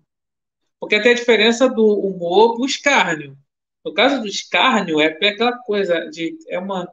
porque 0.80 1.00
tem 1.00 1.12
a 1.12 1.16
diferença 1.16 1.70
do 1.70 1.86
humor 1.86 2.56
para 2.56 2.64
o 2.64 2.66
escárnio. 2.66 3.38
No 3.86 3.94
caso 3.94 4.22
do 4.22 4.28
escárnio, 4.28 5.00
é 5.00 5.08
aquela 5.08 5.58
coisa 5.60 6.10
de. 6.10 6.38
É 6.50 6.60
uma. 6.60 6.92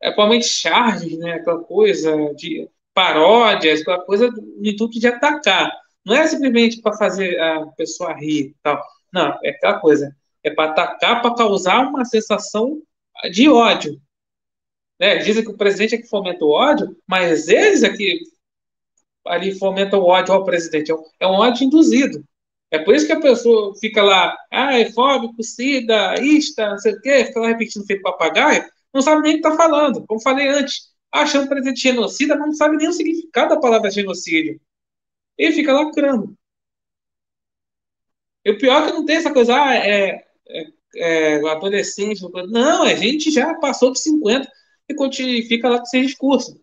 É 0.00 0.10
provavelmente 0.10 0.46
charges, 0.48 1.18
né? 1.18 1.34
Aquela 1.34 1.62
coisa 1.64 2.14
de 2.34 2.68
paródias, 2.94 3.80
aquela 3.80 4.04
coisa 4.04 4.30
do 4.30 4.66
intuito 4.68 4.98
de 4.98 5.06
atacar. 5.06 5.70
Não 6.04 6.14
é 6.14 6.26
simplesmente 6.26 6.80
para 6.80 6.96
fazer 6.96 7.38
a 7.40 7.66
pessoa 7.76 8.14
rir 8.14 8.54
tal. 8.62 8.82
Não, 9.12 9.38
é 9.42 9.50
aquela 9.50 9.78
coisa. 9.80 10.14
É 10.42 10.50
para 10.50 10.70
atacar, 10.70 11.22
para 11.22 11.34
causar 11.34 11.80
uma 11.86 12.04
sensação 12.04 12.80
de 13.30 13.48
ódio. 13.48 14.00
Né? 14.98 15.18
Dizem 15.18 15.44
que 15.44 15.50
o 15.50 15.56
presidente 15.56 15.94
é 15.94 15.98
que 15.98 16.08
fomenta 16.08 16.44
o 16.44 16.50
ódio, 16.50 16.96
mas 17.06 17.48
eles 17.48 17.82
é 17.82 17.96
que 17.96 18.20
ali 19.26 19.58
fomentam 19.58 20.00
o 20.00 20.06
ódio 20.06 20.34
ao 20.34 20.44
presidente. 20.44 20.90
É 21.20 21.26
um 21.26 21.34
ódio 21.34 21.64
induzido. 21.64 22.24
É 22.70 22.78
por 22.78 22.94
isso 22.94 23.06
que 23.06 23.12
a 23.12 23.20
pessoa 23.20 23.74
fica 23.78 24.02
lá, 24.02 24.36
ah, 24.50 24.78
é 24.78 24.90
fóbico, 24.92 25.42
sida, 25.42 26.14
ista, 26.20 26.70
não 26.70 26.78
sei 26.78 26.92
o 26.92 27.00
quê, 27.00 27.24
fica 27.24 27.40
lá 27.40 27.48
repetindo 27.48 27.86
feito 27.86 28.02
papagaio, 28.02 28.64
não 28.92 29.00
sabe 29.00 29.22
nem 29.22 29.32
o 29.32 29.40
que 29.40 29.48
está 29.48 29.56
falando. 29.56 30.04
Como 30.06 30.20
falei 30.20 30.48
antes, 30.48 30.92
achando 31.10 31.46
o 31.46 31.48
presidente 31.48 31.80
genocida, 31.80 32.36
mas 32.36 32.46
não 32.48 32.54
sabe 32.54 32.76
nem 32.76 32.88
o 32.88 32.92
significado 32.92 33.54
da 33.54 33.60
palavra 33.60 33.90
genocídio. 33.90 34.60
Ele 35.38 35.52
fica 35.52 35.72
lacrando. 35.72 36.36
E 38.44 38.50
o 38.50 38.58
pior 38.58 38.82
é 38.82 38.86
que 38.86 38.92
não 38.92 39.04
tem 39.04 39.16
essa 39.16 39.32
coisa, 39.32 39.54
ah, 39.54 39.74
é, 39.74 40.24
é, 40.48 40.66
é 40.96 41.50
adolescente, 41.50 42.20
não, 42.48 42.82
a 42.82 42.94
gente 42.94 43.30
já 43.30 43.54
passou 43.54 43.92
de 43.92 44.00
50 44.00 44.50
e 44.90 45.42
fica 45.42 45.68
lá 45.68 45.78
com 45.78 45.84
esse 45.84 46.00
discurso. 46.02 46.60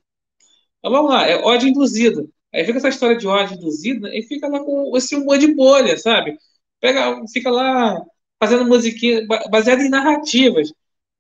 Então 0.80 0.92
vamos 0.92 1.12
lá, 1.12 1.28
é 1.28 1.38
ódio 1.38 1.70
induzido. 1.70 2.32
Aí 2.54 2.64
fica 2.66 2.78
essa 2.78 2.90
história 2.90 3.18
de 3.18 3.28
ódio 3.28 3.56
induzido 3.58 4.08
e 4.08 4.24
fica 4.24 4.48
lá 4.48 4.60
com 4.64 4.96
esse 4.98 5.16
humor 5.16 5.38
de 5.38 5.54
bolha, 5.54 5.98
sabe? 5.98 6.38
Pega, 6.80 7.22
fica 7.34 7.50
lá 7.52 8.00
fazendo 8.40 8.66
musiquinha 8.66 9.26
baseada 9.50 9.84
em 9.84 9.90
narrativas. 9.90 10.72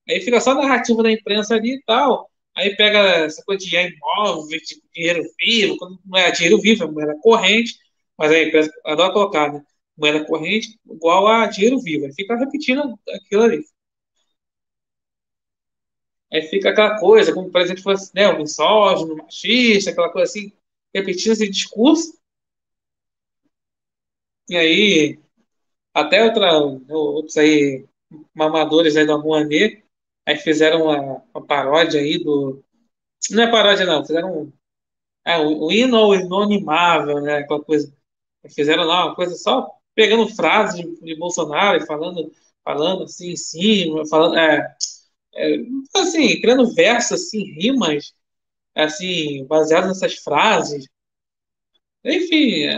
Aí 0.09 0.21
fica 0.21 0.39
só 0.41 0.53
narrativa 0.55 1.03
da 1.03 1.11
imprensa 1.11 1.55
ali 1.55 1.75
e 1.75 1.83
tal. 1.83 2.29
Aí 2.55 2.75
pega 2.75 2.99
essa 3.25 3.43
coisa 3.43 3.65
de 3.65 3.75
imóvel, 3.75 4.47
de 4.47 4.81
dinheiro 4.93 5.23
vivo, 5.39 5.77
quando 5.77 5.99
não 6.05 6.17
é 6.19 6.31
dinheiro 6.31 6.59
vivo, 6.61 6.83
é 6.85 6.91
moeda 6.91 7.17
corrente, 7.21 7.75
mas 8.17 8.31
a 8.31 8.41
empresa 8.41 8.71
adora 8.85 9.11
colocar, 9.13 9.51
né? 9.51 9.61
Moeda 9.97 10.25
corrente 10.25 10.79
igual 10.89 11.27
a 11.27 11.47
dinheiro 11.47 11.79
vivo. 11.81 12.05
Aí 12.05 12.13
fica 12.13 12.35
repetindo 12.35 12.97
aquilo 13.13 13.43
ali. 13.43 13.63
Aí 16.35 16.41
fica 16.41 16.69
aquela 16.71 16.99
coisa, 16.99 17.33
como 17.33 17.49
por 17.49 17.61
exemplo 17.61 17.81
fosse 17.81 18.13
né, 18.13 18.27
um 18.27 18.39
misógino, 18.39 19.15
machista, 19.15 19.91
aquela 19.91 20.09
coisa 20.09 20.29
assim, 20.29 20.51
repetindo 20.93 21.31
esse 21.31 21.49
discurso. 21.49 22.19
E 24.49 24.57
aí, 24.57 25.19
até 25.93 26.25
outra, 26.25 26.51
outros 26.89 27.37
aí, 27.37 27.85
mamadores 28.33 28.97
aí 28.97 29.05
do 29.05 29.17
Rouanet, 29.17 29.81
aí 30.25 30.35
fizeram 30.35 30.83
uma, 30.83 31.23
uma, 31.33 31.45
paródia 31.45 32.01
aí 32.01 32.21
do. 32.21 32.61
Não 33.31 33.43
é 33.43 33.49
paródia, 33.49 33.85
não, 33.85 34.05
fizeram 34.05 34.41
um, 34.41 34.53
é, 35.25 35.37
o, 35.37 35.67
o 35.67 35.71
hino 35.71 35.95
ao 35.95 36.15
inonimável, 36.15 37.21
né? 37.21 37.37
Aquela 37.37 37.63
coisa. 37.63 37.95
Fizeram 38.53 38.83
lá 38.83 39.05
uma 39.05 39.15
coisa 39.15 39.35
só 39.35 39.71
pegando 39.95 40.27
frases 40.35 40.81
de, 40.81 40.99
de 41.01 41.15
Bolsonaro 41.15 41.77
e 41.77 41.87
falando, 41.87 42.29
falando 42.63 43.03
assim 43.03 43.31
em 43.31 43.37
cima, 43.37 44.05
falando. 44.05 44.37
É, 44.37 44.75
é, 45.35 45.57
assim, 45.95 46.39
criando 46.41 46.73
versos, 46.73 47.21
assim, 47.21 47.43
rimas 47.53 48.13
assim, 48.75 49.45
baseado 49.45 49.87
nessas 49.87 50.15
frases. 50.15 50.87
Enfim, 52.03 52.63
é, 52.65 52.75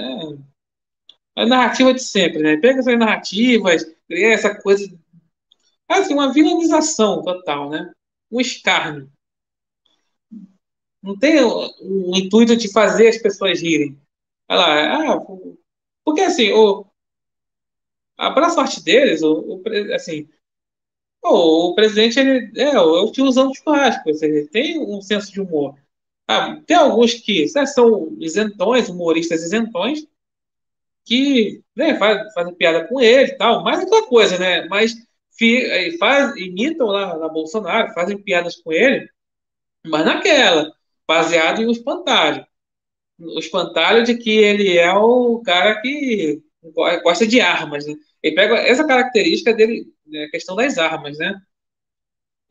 a 1.35 1.45
narrativa 1.45 1.93
de 1.93 2.03
sempre, 2.03 2.39
né? 2.39 2.57
Pega 2.57 2.79
essas 2.79 2.97
narrativas, 2.97 3.83
cria 4.07 4.33
essa 4.33 4.55
coisa. 4.61 4.87
Assim, 5.87 6.13
uma 6.13 6.31
vilanização 6.33 7.23
total, 7.23 7.69
né? 7.69 7.91
Um 8.31 8.39
escárnio. 8.39 9.11
Não 11.01 11.17
tem 11.17 11.41
o, 11.41 11.69
o 11.81 12.17
intuito 12.17 12.55
de 12.55 12.71
fazer 12.71 13.07
as 13.07 13.17
pessoas 13.17 13.61
rirem. 13.61 13.99
Lá, 14.49 15.13
ah, 15.13 15.19
porque 16.03 16.21
assim, 16.21 16.51
o, 16.53 16.85
a 18.17 18.29
boa 18.29 18.49
sorte 18.49 18.83
deles, 18.83 19.21
o, 19.21 19.61
o, 19.63 19.93
assim, 19.93 20.27
o, 21.23 21.69
o 21.69 21.75
presidente 21.75 22.19
ele, 22.19 22.51
é, 22.55 22.75
é 22.75 22.79
o 22.79 23.11
tiozão 23.11 23.49
do 23.49 23.55
churrasco, 23.55 24.09
ele 24.09 24.47
tem 24.47 24.79
um 24.79 25.01
senso 25.01 25.31
de 25.31 25.41
humor. 25.41 25.75
Ah, 26.27 26.61
tem 26.65 26.75
alguns 26.75 27.13
que 27.13 27.45
né, 27.55 27.65
são 27.65 28.15
isentões, 28.19 28.89
humoristas 28.89 29.43
isentões, 29.43 30.05
que 31.05 31.63
né, 31.75 31.97
fazem, 31.97 32.53
piada 32.55 32.85
com 32.87 32.99
ele 32.99 33.31
e 33.31 33.37
tal, 33.37 33.63
mas 33.63 33.79
é 33.79 33.83
aquela 33.83 34.07
coisa, 34.07 34.37
né? 34.37 34.67
Mas 34.67 34.93
faz, 35.99 36.35
imitam 36.35 36.87
lá 36.87 37.17
na 37.17 37.29
Bolsonaro, 37.29 37.93
fazem 37.93 38.17
piadas 38.17 38.57
com 38.57 38.73
ele, 38.73 39.09
mas 39.85 40.05
naquela, 40.05 40.73
baseado 41.07 41.61
em 41.61 41.67
um 41.67 41.71
espantalho. 41.71 42.45
O 43.19 43.39
espantalho 43.39 44.03
de 44.03 44.17
que 44.17 44.31
ele 44.31 44.77
é 44.77 44.93
o 44.93 45.41
cara 45.41 45.81
que 45.81 46.41
gosta 47.03 47.25
de 47.25 47.39
armas, 47.39 47.85
né? 47.85 47.95
Ele 48.27 48.35
pega 48.35 48.55
essa 48.57 48.85
característica 48.85 49.53
dele, 49.53 49.87
né, 50.05 50.25
a 50.25 50.29
questão 50.29 50.55
das 50.55 50.77
armas, 50.77 51.17
né? 51.17 51.39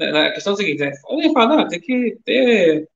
A 0.00 0.32
questão 0.32 0.52
é 0.52 0.54
a 0.54 0.56
seguinte, 0.56 0.80
né? 0.80 0.92
Ele 1.10 1.32
fala, 1.32 1.56
não, 1.56 1.68
tem 1.68 1.80
que 1.80 2.18
ter 2.24 2.88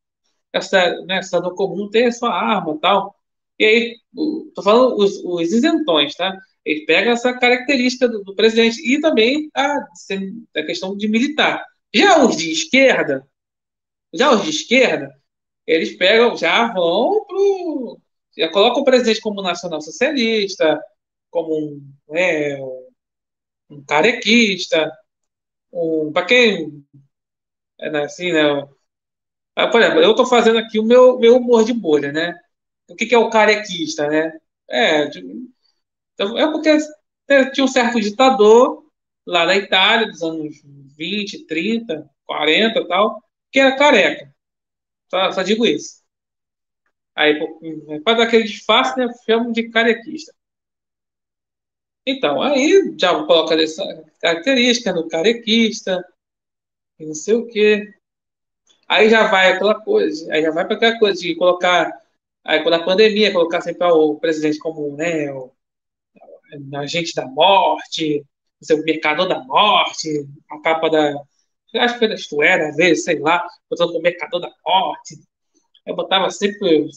essa, 0.53 1.03
né, 1.07 1.23
cidadão 1.23 1.55
comum 1.55 1.89
ter 1.91 2.07
a 2.07 2.13
sua 2.13 2.31
arma 2.31 2.79
tal. 2.81 3.15
E 3.59 3.65
aí, 3.65 3.97
tô 4.55 4.63
falando 4.63 4.97
os, 4.97 5.17
os 5.25 5.53
isentões, 5.53 6.15
tá? 6.15 6.37
Ele 6.65 6.85
pega 6.87 7.11
essa 7.11 7.33
característica 7.39 8.09
do, 8.09 8.23
do 8.25 8.35
presidente 8.35 8.81
e 8.87 9.01
também 9.01 9.51
a, 9.55 9.87
a 10.57 10.63
questão 10.63 10.97
de 10.97 11.09
militar. 11.09 11.65
Já 11.95 12.25
os 12.25 12.37
de 12.37 12.51
esquerda, 12.53 13.27
já 14.13 14.31
os 14.31 14.45
de 14.45 14.51
esquerda, 14.51 15.11
eles 15.67 15.97
pegam, 15.97 16.37
já 16.37 16.73
vão 16.73 17.25
pro. 17.27 18.01
Já 18.37 18.49
colocam 18.51 18.83
o 18.83 18.85
presidente 18.85 19.21
como 19.21 19.43
nacional 19.43 19.81
socialista, 19.81 20.81
como 21.31 21.57
um, 21.57 21.93
né, 22.09 22.59
um 23.69 23.85
carequista, 23.87 24.91
um, 25.73 26.13
para 26.13 26.27
quem 26.27 26.85
é 27.79 27.91
né, 27.91 28.05
assim, 28.05 28.33
né, 28.33 28.43
ah, 29.57 29.69
por 29.69 29.81
exemplo, 29.81 30.01
eu 30.01 30.11
estou 30.13 30.27
fazendo 30.27 30.59
aqui 30.59 30.79
o 30.79 30.85
meu, 30.85 31.19
meu 31.19 31.37
humor 31.37 31.65
de 31.65 31.73
bolha, 31.73 32.13
né? 32.13 32.35
O 32.89 32.97
que, 32.97 33.07
que 33.07 33.15
é 33.15 33.19
o 33.19 33.31
carequista, 33.31 34.09
né? 34.09 34.33
É, 34.69 35.05
então, 36.15 36.39
é 36.39 36.51
porque 36.51 36.77
tinha 37.53 37.65
um 37.65 37.69
certo 37.69 38.01
ditador 38.01 38.85
lá 39.27 39.47
na 39.47 39.57
Itália, 39.57 40.09
dos 40.09 40.23
anos 40.23 40.57
20, 40.97 41.47
30, 41.47 42.09
40 42.27 42.81
e 42.81 42.89
tal, 42.89 43.23
que 43.53 43.61
era 43.61 43.77
careca. 43.77 44.33
Só, 45.11 45.33
só 45.33 45.43
digo 45.43 45.67
isso. 45.67 46.03
Aí, 47.15 47.39
para 48.05 48.19
dar 48.19 48.25
aquele 48.25 48.45
disfarce, 48.45 48.99
né, 48.99 49.09
chamam 49.27 49.53
de 49.53 49.69
carequista. 49.69 50.33
Então, 52.11 52.43
aí 52.43 52.95
já 52.99 53.15
coloca 53.25 53.55
essa 53.55 53.85
característica 54.21 54.93
no 54.93 55.09
carequista, 55.09 56.05
e 56.99 57.07
não 57.07 57.15
sei 57.15 57.35
o 57.35 57.47
quê. 57.47 57.95
Aí 58.89 59.09
já 59.09 59.29
vai 59.29 59.53
aquela 59.53 59.81
coisa, 59.81 60.33
aí 60.33 60.43
já 60.43 60.51
vai 60.51 60.67
para 60.67 60.77
aquela 60.77 60.99
coisa 60.99 61.21
de 61.21 61.37
colocar, 61.37 61.93
aí 62.45 62.63
quando 62.63 62.75
a 62.75 62.85
pandemia, 62.85 63.33
colocar 63.33 63.61
sempre 63.61 63.87
o 63.87 64.17
presidente 64.17 64.59
como 64.59 64.97
né, 64.97 65.33
o, 65.33 65.53
agente 66.77 67.15
da 67.15 67.27
morte, 67.27 68.25
o 68.71 68.85
mercador 68.85 69.29
da 69.29 69.41
morte, 69.45 70.09
a 70.51 70.61
capa 70.61 70.91
da, 70.91 71.15
acho 71.77 71.95
que 71.95 71.99
foi 72.01 72.09
da 72.09 72.69
às 72.69 72.77
vezes, 72.77 73.05
sei 73.05 73.21
lá, 73.21 73.47
botando 73.71 73.95
o 73.95 74.03
mercador 74.03 74.41
da 74.41 74.53
morte. 74.67 75.17
Eu 75.87 75.95
botava 75.95 76.31
sempre 76.31 76.89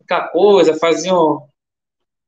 aquela 0.00 0.28
coisa, 0.28 0.78
faziam 0.78 1.48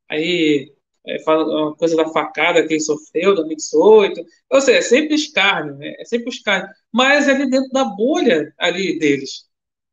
aí 0.09 0.76
é, 1.07 1.23
uma 1.31 1.77
coisa 1.77 1.97
da 1.97 2.09
facada 2.09 2.66
que 2.66 2.75
ele 2.75 2.81
sofreu, 2.81 3.35
2018. 3.35 4.25
Ou 4.51 4.61
seja, 4.61 4.79
é 4.79 4.83
sempre 4.83 5.14
escárnio, 5.14 5.77
né? 5.77 5.95
é 5.99 6.05
sempre 6.05 6.31
escárnio. 6.31 6.69
Mas 6.92 7.29
é 7.29 7.33
ali 7.33 7.49
dentro 7.51 7.71
da 7.71 7.85
bolha 7.85 8.53
ali 8.59 8.99
deles, 8.99 9.49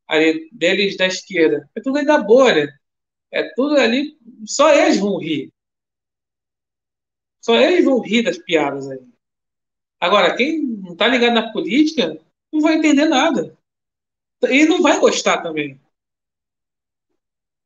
ali 0.07 0.49
deles 0.51 0.97
da 0.97 1.07
esquerda. 1.07 1.69
É 1.75 1.81
tudo 1.81 1.97
aí 1.99 2.05
da 2.05 2.17
bolha. 2.17 2.67
É 3.31 3.43
tudo 3.55 3.77
ali, 3.77 4.17
só 4.45 4.73
eles 4.73 4.99
vão 4.99 5.17
rir. 5.17 5.51
Só 7.41 7.55
eles 7.55 7.83
vão 7.85 7.99
rir 7.99 8.23
das 8.23 8.37
piadas 8.37 8.89
aí. 8.89 8.99
Agora, 9.99 10.35
quem 10.35 10.61
não 10.63 10.95
tá 10.95 11.07
ligado 11.07 11.33
na 11.33 11.51
política 11.51 12.19
não 12.51 12.61
vai 12.61 12.75
entender 12.75 13.05
nada. 13.05 13.57
E 14.43 14.65
não 14.65 14.81
vai 14.81 14.99
gostar 14.99 15.41
também. 15.41 15.79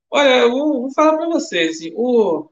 Olha, 0.09 0.39
eu 0.39 0.51
vou, 0.51 0.81
vou 0.83 0.93
falar 0.93 1.17
para 1.17 1.27
vocês. 1.27 1.77
Assim, 1.77 1.91
o, 1.95 2.49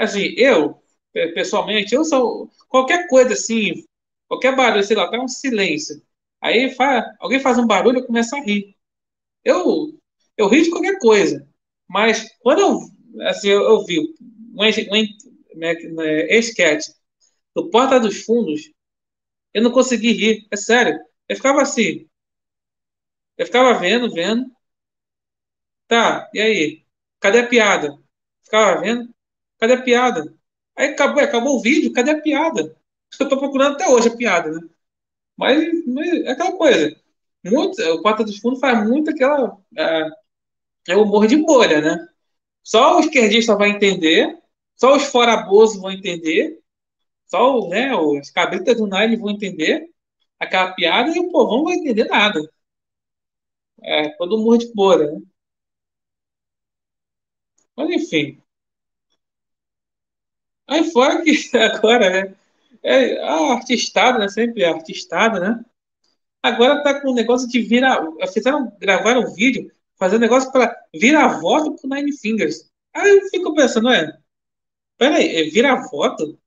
assim, 0.00 0.34
eu, 0.36 0.82
pessoalmente, 1.12 1.94
eu 1.94 2.04
sou. 2.04 2.50
Qualquer 2.68 3.08
coisa 3.08 3.34
assim, 3.34 3.84
qualquer 4.28 4.56
barulho, 4.56 4.84
sei 4.84 4.96
lá, 4.96 5.10
tá 5.10 5.20
um 5.20 5.28
silêncio. 5.28 6.02
Aí 6.40 6.74
faz, 6.74 7.04
alguém 7.20 7.40
faz 7.40 7.58
um 7.58 7.66
barulho, 7.66 7.98
eu 7.98 8.06
começo 8.06 8.34
a 8.36 8.40
rir. 8.40 8.76
Eu, 9.44 9.98
eu 10.36 10.48
rio 10.48 10.64
de 10.64 10.70
qualquer 10.70 10.98
coisa. 10.98 11.48
Mas 11.88 12.30
quando 12.40 12.60
eu, 12.60 13.28
assim, 13.28 13.48
eu, 13.48 13.62
eu 13.62 13.84
vi 13.84 14.00
um, 14.00 14.14
um, 14.54 14.64
né, 15.56 15.74
né, 15.74 16.38
sketch 16.38 16.88
do 17.54 17.70
Porta 17.70 18.00
dos 18.00 18.24
Fundos, 18.24 18.72
eu 19.54 19.62
não 19.62 19.72
consegui 19.72 20.12
rir, 20.12 20.48
é 20.50 20.56
sério. 20.56 20.98
Eu 21.28 21.36
ficava 21.36 21.62
assim. 21.62 22.08
Eu 23.36 23.46
ficava 23.46 23.74
vendo, 23.78 24.12
vendo. 24.12 24.46
Tá, 25.88 26.28
e 26.32 26.40
aí? 26.40 26.84
Cadê 27.20 27.40
a 27.40 27.48
piada? 27.48 27.98
Ficava 28.44 28.80
vendo. 28.80 29.12
Cadê 29.60 29.74
a 29.74 29.82
piada? 29.82 30.34
Aí 30.76 30.88
acabou, 30.90 31.22
acabou 31.22 31.56
o 31.56 31.62
vídeo, 31.62 31.92
cadê 31.92 32.12
a 32.12 32.20
piada? 32.20 32.76
Eu 33.20 33.28
tô 33.28 33.38
procurando 33.38 33.74
até 33.74 33.88
hoje 33.88 34.08
a 34.08 34.16
piada, 34.16 34.50
né? 34.52 34.60
Mas, 35.36 35.86
mas 35.86 36.08
é 36.24 36.30
aquela 36.32 36.56
coisa. 36.56 36.96
Muito, 37.44 37.82
o 37.82 38.02
Porta 38.02 38.24
dos 38.24 38.38
Fundos 38.38 38.60
faz 38.60 38.86
muito 38.88 39.10
aquela. 39.10 39.58
É, 39.78 40.10
é 40.90 40.96
humor 40.96 41.26
de 41.26 41.36
bolha, 41.36 41.80
né? 41.80 42.08
Só 42.64 42.98
o 42.98 43.00
esquerdista 43.00 43.56
vai 43.56 43.70
entender, 43.70 44.38
só 44.76 44.96
os 44.96 45.04
forabosos 45.04 45.80
vão 45.80 45.90
entender, 45.92 46.60
só 47.28 47.58
o, 47.60 47.68
né, 47.68 47.94
os 47.96 48.30
cabritas 48.30 48.76
do 48.78 48.86
Nile 48.86 49.16
vão 49.16 49.30
entender 49.30 49.90
aquela 50.40 50.72
piada 50.74 51.10
e 51.10 51.20
o 51.20 51.30
povão 51.32 51.58
não 51.58 51.64
vai 51.64 51.76
entender 51.76 52.04
nada. 52.06 52.40
É, 53.82 54.08
todo 54.16 54.36
humor 54.36 54.58
de 54.58 54.72
bolha, 54.74 55.10
né? 55.12 55.20
Mas 57.76 57.90
enfim. 57.90 58.40
Aí 60.70 60.84
fora 60.92 61.22
que 61.22 61.34
agora, 61.58 62.08
né? 62.08 62.34
É, 62.82 63.20
a 63.22 63.52
artistada, 63.52 64.18
né? 64.18 64.28
Sempre 64.28 64.64
a 64.64 64.70
artistada, 64.70 65.40
né? 65.40 65.64
Agora 66.42 66.82
tá 66.82 67.00
com 67.00 67.10
o 67.10 67.14
negócio 67.14 67.48
de 67.48 67.60
virar. 67.60 68.00
Fizeram, 68.32 68.72
gravaram 68.78 69.22
um 69.22 69.34
vídeo 69.34 69.70
fazendo 69.98 70.20
negócio 70.22 70.50
para 70.52 70.74
virar 70.94 71.40
voto 71.40 71.74
pro 71.74 71.90
Nine 71.90 72.16
Fingers. 72.16 72.70
Aí 72.94 73.10
eu 73.18 73.28
fico 73.28 73.54
pensando, 73.54 73.90
é. 73.90 74.16
Peraí, 74.96 75.36
é 75.36 75.44
virar 75.50 75.88
voto? 75.90 76.38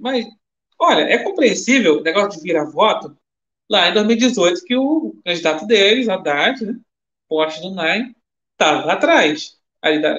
mas, 0.00 0.26
olha, 0.78 1.02
é 1.02 1.18
compreensível 1.18 1.98
o 1.98 2.02
negócio 2.02 2.38
de 2.38 2.46
virar 2.46 2.64
voto 2.64 3.16
lá 3.68 3.88
em 3.88 3.94
2018 3.94 4.64
que 4.64 4.76
o 4.76 5.16
candidato 5.24 5.66
deles, 5.66 6.08
Haddad, 6.08 6.64
né? 6.64 6.78
Poste 7.28 7.62
do 7.62 7.70
Nine, 7.74 8.14
estava 8.52 8.92
atrás 8.92 9.58
ali, 9.82 10.02
da, 10.02 10.16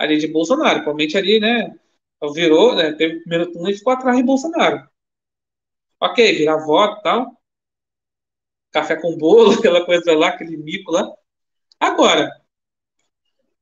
ali 0.00 0.18
de 0.18 0.26
Bolsonaro. 0.26 0.82
Provavelmente 0.82 1.16
ali, 1.16 1.38
né? 1.38 1.76
Virou, 2.34 2.74
né, 2.74 2.92
teve 2.92 3.16
o 3.16 3.20
primeiro 3.20 3.50
turno 3.52 3.70
e 3.70 3.74
ficou 3.74 3.92
atrás 3.92 4.16
de 4.16 4.22
Bolsonaro. 4.22 4.86
Ok, 5.98 6.36
virar 6.36 6.58
voto 6.58 7.00
e 7.00 7.02
tal. 7.02 7.40
Café 8.72 8.96
com 9.00 9.16
bolo, 9.16 9.52
aquela 9.58 9.84
coisa 9.84 10.14
lá, 10.14 10.28
aquele 10.28 10.56
mico 10.56 10.92
lá. 10.92 11.10
Agora, 11.78 12.30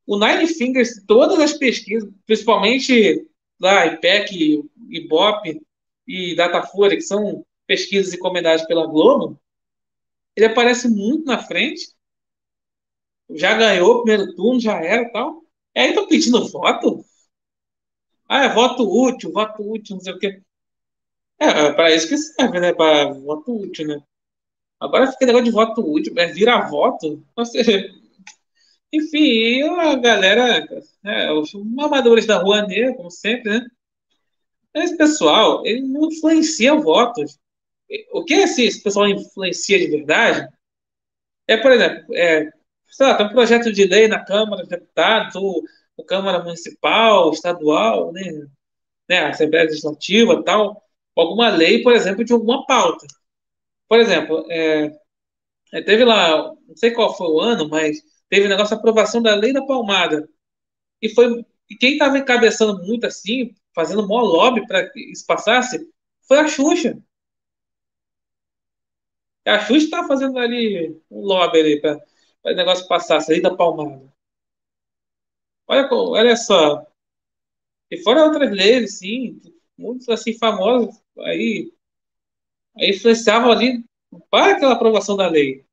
o 0.07 0.19
Nine 0.19 0.47
Fingers, 0.49 1.05
todas 1.07 1.39
as 1.39 1.53
pesquisas, 1.53 2.11
principalmente 2.27 3.29
lá, 3.61 3.87
IPEC, 3.87 4.65
IBOP 4.91 5.61
e 6.07 6.35
Datafolha, 6.35 6.97
que 6.97 7.03
são 7.03 7.45
pesquisas 7.67 8.13
encomendadas 8.15 8.67
pela 8.67 8.87
Globo, 8.87 9.41
ele 10.35 10.47
aparece 10.47 10.89
muito 10.89 11.25
na 11.27 11.39
frente 11.39 11.97
já 13.31 13.55
ganhou 13.55 13.97
o 13.97 14.03
primeiro 14.03 14.35
turno, 14.35 14.61
já 14.61 14.81
era 14.81 15.11
tal. 15.11 15.43
E 15.75 15.81
aí 15.81 15.89
estão 15.91 16.07
pedindo 16.09 16.49
voto? 16.49 17.05
Ah, 18.29 18.45
é 18.45 18.49
voto 18.49 18.83
útil, 18.85 19.33
voto 19.33 19.63
útil, 19.63 19.97
não 19.97 20.03
sei 20.03 20.13
o 20.13 20.19
quê. 20.19 20.43
É, 21.41 21.47
é 21.47 21.73
para 21.73 21.95
isso 21.95 22.09
que 22.09 22.17
serve, 22.17 22.61
né? 22.61 22.73
Para 22.75 23.13
voto 23.13 23.57
útil, 23.57 23.87
né? 23.87 24.03
Agora 24.81 25.11
fica 25.11 25.27
negócio 25.27 25.47
de 25.47 25.51
voto 25.51 25.81
útil, 25.83 26.15
é 26.19 26.27
vira 26.27 26.69
voto. 26.69 27.25
Você... 27.37 27.63
Enfim, 28.93 29.63
a 29.63 29.97
galera, 29.97 30.67
né, 31.03 31.31
os 31.33 31.53
mamadores 31.55 32.27
da 32.27 32.39
rua 32.39 32.67
negra, 32.67 32.95
como 32.95 33.11
sempre, 33.11 33.51
né? 33.51 33.67
Esse 34.75 34.97
pessoal, 34.97 35.65
ele 35.67 35.83
não 35.83 36.09
influencia 36.11 36.75
votos. 36.75 37.39
O 38.13 38.25
que 38.25 38.35
esse 38.35 38.83
pessoal 38.83 39.09
influencia 39.09 39.79
de 39.79 39.89
verdade 39.89 40.49
é, 41.49 41.57
por 41.57 41.73
exemplo, 41.73 42.15
é, 42.15 42.51
sei 42.89 43.07
lá, 43.07 43.17
tem 43.17 43.27
um 43.27 43.31
projeto 43.31 43.73
de 43.73 43.85
lei 43.85 44.09
na 44.09 44.25
Câmara 44.25 44.63
dos 44.63 44.69
Deputados, 44.69 45.35
ou, 45.37 45.63
Câmara 46.07 46.43
Municipal, 46.43 47.33
Estadual, 47.33 48.13
né, 48.13 48.23
né, 49.09 49.27
Assembleia 49.27 49.65
Legislativa 49.65 50.43
tal, 50.45 50.83
alguma 51.17 51.49
lei, 51.51 51.83
por 51.83 51.93
exemplo, 51.93 52.25
de 52.25 52.33
alguma 52.33 52.65
pauta. 52.67 53.07
Por 53.89 53.99
exemplo, 54.01 54.47
é, 54.51 54.93
é, 55.73 55.83
teve 55.83 56.05
lá, 56.05 56.55
não 56.67 56.77
sei 56.77 56.93
qual 56.93 57.17
foi 57.17 57.27
o 57.29 57.41
ano, 57.41 57.69
mas 57.69 58.03
teve 58.29 58.47
o 58.47 58.49
negócio 58.49 58.77
de 58.77 58.81
aprovação 58.81 59.23
da 59.23 59.35
lei 59.35 59.53
da 59.53 59.65
palmada. 59.67 60.29
E 61.03 61.09
foi 61.11 61.45
e 61.71 61.77
quem 61.77 61.93
estava 61.93 62.19
encabeçando 62.19 62.83
muito 62.87 63.07
assim, 63.07 63.55
fazendo 63.75 64.07
maior 64.07 64.23
lobby 64.23 64.67
para 64.67 64.89
que 64.89 65.01
isso 65.13 65.27
passasse, 65.27 65.79
foi 66.27 66.39
a 66.39 66.49
Xuxa. 66.49 66.99
A 69.47 69.59
Xuxa 69.61 69.85
está 69.85 70.07
fazendo 70.07 70.39
ali 70.39 70.99
um 71.11 71.21
lobby 71.21 71.61
ali 71.61 71.81
para 72.49 72.55
o 72.55 72.57
negócio 72.57 72.89
passar, 72.89 73.21
sair 73.21 73.41
da 73.41 73.55
palmada. 73.55 74.11
Olha, 75.67 75.89
olha 75.93 76.37
só. 76.37 76.87
E 77.91 77.99
fora 78.03 78.25
outras 78.25 78.51
leis, 78.51 78.99
sim, 78.99 79.41
muitos 79.77 80.09
assim 80.09 80.37
famosos 80.37 81.01
aí, 81.19 81.73
aí 82.77 82.91
influenciavam 82.91 83.51
ali 83.51 83.85
para 84.31 84.55
aquela 84.55 84.75
aprovação 84.75 85.17
da 85.17 85.29
lei. 85.29 85.65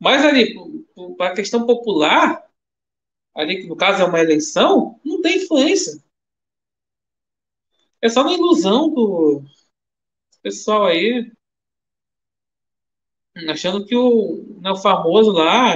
Mas 0.00 0.24
ali, 0.24 0.54
para 1.16 1.32
a 1.32 1.34
questão 1.34 1.66
popular, 1.66 2.48
ali 3.34 3.62
que 3.62 3.66
no 3.68 3.76
caso 3.76 4.02
é 4.02 4.04
uma 4.04 4.20
eleição, 4.20 5.00
não 5.04 5.20
tem 5.20 5.38
influência. 5.38 6.02
É 8.00 8.08
só 8.08 8.22
na 8.22 8.34
ilusão 8.34 8.90
do 8.90 9.42
pessoal 10.42 10.86
aí 10.86 11.32
achando 13.50 13.84
que 13.84 13.96
o, 13.96 14.58
né, 14.60 14.70
o 14.70 14.76
famoso 14.76 15.32
lá 15.32 15.74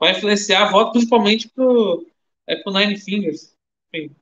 vai 0.00 0.12
influenciar 0.12 0.68
a 0.68 0.70
voto 0.70 0.92
principalmente 0.92 1.48
pro, 1.50 2.06
é, 2.46 2.56
pro 2.56 2.72
Nine 2.72 2.98
Fingers. 2.98 3.56
Enfim. 3.94 4.14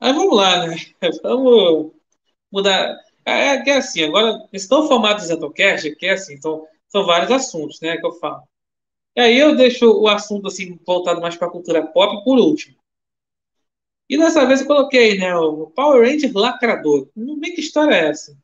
Aí 0.00 0.12
vamos 0.12 0.36
lá, 0.36 0.66
né? 0.66 0.76
Vamos 1.22 1.92
mudar. 2.52 2.98
É, 3.26 3.48
é 3.56 3.62
que 3.62 3.70
é 3.70 3.76
assim, 3.78 4.04
agora, 4.04 4.48
estão 4.52 4.88
formados 4.88 5.24
em 5.24 5.28
Zetocast, 5.28 5.96
que 5.96 6.06
é 6.06 6.12
assim, 6.12 6.34
então, 6.34 6.66
são 6.88 7.06
vários 7.06 7.30
assuntos, 7.32 7.80
né, 7.80 7.96
que 7.98 8.06
eu 8.06 8.12
falo. 8.14 8.42
E 9.16 9.20
aí 9.20 9.38
eu 9.38 9.56
deixo 9.56 9.86
o 9.90 10.08
assunto, 10.08 10.48
assim, 10.48 10.78
voltado 10.86 11.20
mais 11.20 11.36
para 11.36 11.48
a 11.48 11.52
cultura 11.52 11.86
pop 11.86 12.24
por 12.24 12.38
último. 12.38 12.76
E 14.08 14.16
dessa 14.16 14.46
vez 14.46 14.60
eu 14.62 14.66
coloquei, 14.66 15.18
né, 15.18 15.34
o 15.36 15.66
Power 15.70 16.02
Ranger 16.08 16.32
lacrador. 16.34 17.10
Não 17.14 17.38
vi 17.38 17.52
que 17.52 17.60
história 17.60 17.94
é 17.94 18.08
essa. 18.08 18.34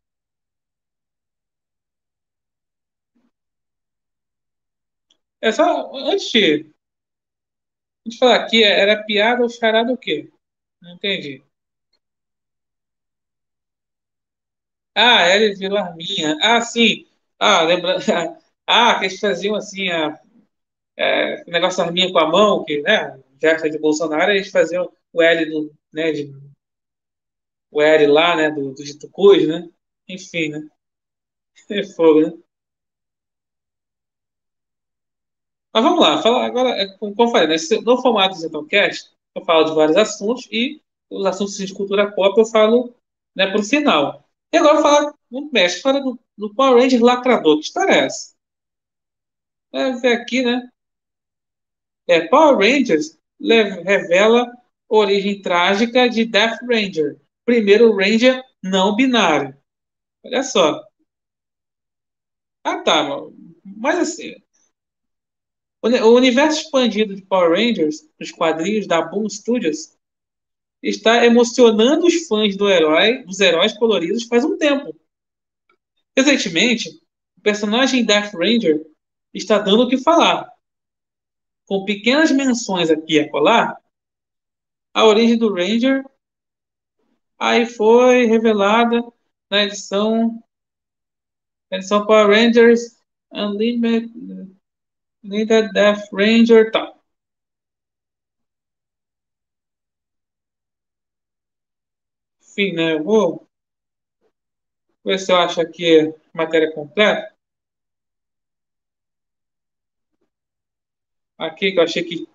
É 5.42 5.52
só, 5.52 5.90
antes 5.94 6.30
de, 6.32 6.72
antes 8.06 8.14
de 8.14 8.18
falar 8.18 8.36
aqui, 8.36 8.62
era 8.62 9.02
piada 9.04 9.42
ou 9.42 9.48
charada 9.48 9.90
o 9.92 9.96
quê? 9.96 10.30
Não 10.82 10.94
entendi. 10.94 11.42
Ah, 14.94 15.28
ele 15.28 15.54
virou 15.54 15.78
arminha. 15.78 16.36
Ah, 16.42 16.60
sim. 16.60 17.06
Ah, 17.38 17.62
lembra. 17.62 17.98
Ah, 18.72 18.96
que 19.00 19.06
eles 19.06 19.18
faziam 19.18 19.56
assim, 19.56 19.88
a, 19.90 20.16
é, 20.96 21.44
negócio 21.50 21.82
arminha 21.84 22.12
com 22.12 22.18
a 22.20 22.26
mão, 22.30 22.64
que, 22.64 22.82
né, 22.82 23.20
gesto 23.42 23.70
de 23.70 23.78
Bolsonaro, 23.78 24.32
eles 24.32 24.50
faziam 24.50 24.92
o 25.12 25.22
L 25.22 25.46
do, 25.46 25.74
né, 25.92 26.12
de, 26.12 26.32
o 27.70 27.82
Eri 27.82 28.06
lá, 28.06 28.36
né, 28.36 28.50
do, 28.50 28.74
do 28.74 28.84
Dito 28.84 29.10
né? 29.46 29.68
Enfim, 30.08 30.48
né? 30.48 30.68
É 31.70 31.84
fogo, 31.84 32.20
né? 32.22 32.32
Mas 35.72 35.84
vamos 35.84 36.00
lá, 36.00 36.20
fala 36.20 36.44
agora, 36.44 36.70
é, 36.70 36.86
como 36.98 37.14
eu 37.16 37.28
falei, 37.28 37.46
né, 37.48 37.56
no 37.84 38.02
formato 38.02 38.34
do 38.34 38.40
Zetoncast, 38.40 39.10
eu 39.34 39.44
falo 39.44 39.64
de 39.64 39.74
vários 39.74 39.96
assuntos 39.96 40.48
e 40.50 40.82
os 41.08 41.24
assuntos 41.24 41.56
de 41.56 41.72
cultura 41.72 42.10
pop 42.12 42.38
eu 42.38 42.46
falo 42.46 42.94
né, 43.36 43.46
para 43.46 43.62
final. 43.62 44.24
E 44.52 44.56
agora 44.58 44.78
eu 44.78 44.82
falar, 44.82 45.14
vamos 45.30 45.52
mestre, 45.52 45.82
fala 45.82 46.00
do, 46.00 46.18
do 46.36 46.52
Power 46.54 46.82
Ranger 46.82 47.02
lacrador. 47.02 47.58
Que 47.58 47.66
história 47.66 47.92
é 47.92 47.98
essa? 48.06 48.34
É, 49.72 49.92
ver 49.92 50.20
aqui, 50.20 50.42
né? 50.42 50.68
É, 52.08 52.26
Power 52.26 52.56
Rangers 52.58 53.16
revela 53.40 54.50
origem 54.90 55.40
trágica 55.40 56.08
de 56.08 56.24
Death 56.24 56.58
Ranger, 56.68 57.18
primeiro 57.44 57.96
Ranger 57.96 58.42
não 58.62 58.96
binário. 58.96 59.56
Olha 60.24 60.42
só. 60.42 60.82
Ah, 62.64 62.82
tá. 62.82 63.06
Mas 63.64 63.98
assim, 63.98 64.34
o 65.82 66.14
universo 66.14 66.62
expandido 66.62 67.14
de 67.14 67.22
Power 67.22 67.52
Rangers, 67.52 68.06
nos 68.18 68.30
quadrinhos 68.30 68.86
da 68.86 69.00
Boom 69.00 69.28
Studios, 69.28 69.96
está 70.82 71.24
emocionando 71.24 72.06
os 72.06 72.26
fãs 72.26 72.56
do 72.56 72.68
herói, 72.68 73.22
dos 73.24 73.40
heróis 73.40 73.72
coloridos 73.72 74.24
faz 74.24 74.44
um 74.44 74.58
tempo. 74.58 74.94
Recentemente, 76.16 76.90
o 77.38 77.40
personagem 77.40 78.04
Death 78.04 78.34
Ranger 78.34 78.84
está 79.32 79.58
dando 79.58 79.84
o 79.84 79.88
que 79.88 79.96
falar. 79.96 80.50
Com 81.66 81.84
pequenas 81.84 82.30
menções 82.30 82.90
aqui 82.90 83.14
e 83.14 83.20
acolá, 83.20 83.79
a 84.94 85.04
origem 85.04 85.38
do 85.38 85.52
Ranger 85.52 86.04
aí 87.38 87.66
foi 87.66 88.26
revelada 88.26 89.02
na 89.50 89.62
edição, 89.64 90.42
na 91.70 91.78
edição 91.78 92.06
Power 92.06 92.28
Rangers 92.28 93.00
Unlimited, 93.32 94.12
Death 95.72 96.08
Ranger, 96.12 96.70
tá. 96.70 96.94
Enfim, 102.42 102.72
né, 102.74 102.94
eu 102.94 103.04
vou 103.04 103.48
ver 105.04 105.18
se 105.18 105.32
eu 105.32 105.36
acho 105.36 105.60
aqui 105.60 106.12
matéria 106.34 106.72
completa. 106.74 107.34
Aqui 111.38 111.72
que 111.72 111.78
eu 111.78 111.84
achei 111.84 112.04
que 112.04 112.28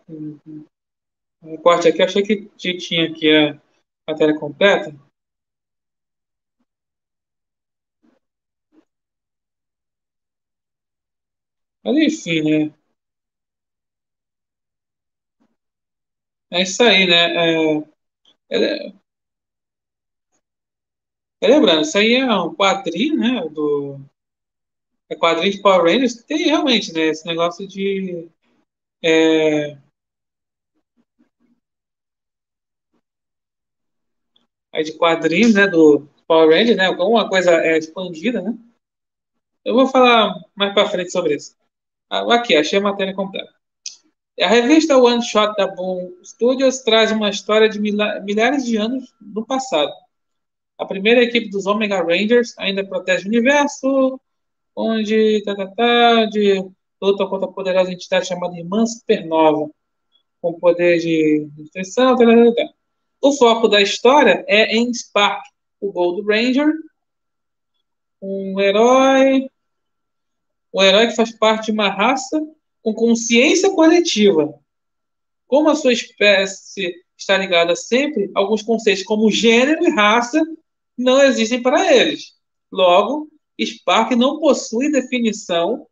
um 1.45 1.57
corte 1.57 1.87
aqui, 1.87 2.01
achei 2.01 2.23
que 2.23 2.47
tinha 2.77 3.09
aqui 3.09 3.29
a 3.35 3.59
matéria 4.07 4.37
completa. 4.39 4.93
Mas 11.83 11.95
enfim, 11.97 12.41
né? 12.41 12.73
É 16.51 16.61
isso 16.63 16.81
aí, 16.83 17.05
né? 17.07 17.75
É, 18.49 18.95
é, 21.41 21.47
lembrando, 21.47 21.81
isso 21.83 21.97
aí 21.97 22.13
é 22.15 22.25
um 22.35 22.53
quadrinho, 22.53 23.17
né? 23.17 23.41
Do, 23.49 23.99
é 25.09 25.15
quadrinho 25.15 25.51
de 25.51 25.61
Power 25.61 25.83
Rangers 25.83 26.15
que 26.15 26.27
tem 26.27 26.43
realmente, 26.45 26.91
né? 26.93 27.07
Esse 27.07 27.25
negócio 27.25 27.67
de. 27.67 28.29
É, 29.03 29.77
é 34.75 34.83
de 34.83 34.93
quadrinhos, 34.93 35.53
né? 35.53 35.67
Do 35.67 36.07
Power 36.27 36.49
Rangers, 36.49 36.77
né? 36.77 36.89
Uma 36.89 37.29
coisa 37.29 37.51
é 37.51 37.77
expandida, 37.77 38.41
né? 38.41 38.55
Eu 39.63 39.73
vou 39.73 39.87
falar 39.87 40.35
mais 40.53 40.73
para 40.73 40.89
frente 40.89 41.11
sobre 41.11 41.35
isso. 41.35 41.55
Ah, 42.09 42.35
aqui, 42.35 42.55
achei 42.55 42.77
a 42.77 42.81
matéria 42.81 43.15
completa. 43.15 43.51
A 44.39 44.47
revista 44.47 44.97
One 44.97 45.23
Shot 45.23 45.55
da 45.55 45.67
Boom 45.67 46.13
Studios 46.23 46.79
traz 46.79 47.11
uma 47.11 47.29
história 47.29 47.69
de 47.69 47.79
milhares 47.79 48.65
de 48.65 48.75
anos 48.75 49.13
no 49.21 49.45
passado. 49.45 49.91
A 50.77 50.85
primeira 50.85 51.23
equipe 51.23 51.49
dos 51.49 51.65
Omega 51.65 52.03
Rangers 52.03 52.53
ainda 52.57 52.85
protege 52.85 53.25
o 53.25 53.29
universo, 53.29 54.19
onde 54.75 55.41
tá, 55.45 55.55
tá, 55.55 55.67
tá, 55.67 56.25
de 56.25 56.61
luta 57.01 57.25
contra 57.27 57.47
a 57.47 57.51
poderosa 57.51 57.93
entidade 57.93 58.27
chamada 58.27 58.57
Irmã 58.57 58.85
Supernova, 58.85 59.69
com 60.41 60.59
poder 60.59 60.99
de 60.99 61.47
destruição. 61.53 62.17
Tá, 62.17 62.25
tá, 62.25 62.35
tá, 62.35 62.51
tá. 62.51 62.73
O 63.21 63.33
foco 63.33 63.67
da 63.67 63.81
história 63.81 64.45
é 64.47 64.75
em 64.75 64.93
Spark, 64.93 65.43
o 65.79 65.91
Gold 65.91 66.21
Ranger, 66.27 66.71
um 68.21 68.59
herói, 68.59 69.49
um 70.73 70.81
herói 70.81 71.07
que 71.07 71.15
faz 71.15 71.31
parte 71.31 71.67
de 71.67 71.71
uma 71.71 71.89
raça 71.89 72.41
com 72.81 72.93
consciência 72.93 73.69
coletiva. 73.71 74.53
Como 75.47 75.69
a 75.69 75.75
sua 75.75 75.93
espécie 75.93 76.93
está 77.17 77.37
ligada 77.37 77.75
sempre, 77.75 78.29
alguns 78.35 78.61
conceitos 78.61 79.03
como 79.03 79.31
gênero 79.31 79.83
e 79.83 79.89
raça 79.91 80.41
não 80.97 81.21
existem 81.21 81.61
para 81.61 81.93
eles. 81.93 82.33
Logo, 82.71 83.29
Spark 83.59 84.11
não 84.15 84.39
possui 84.39 84.91
definição 84.91 85.87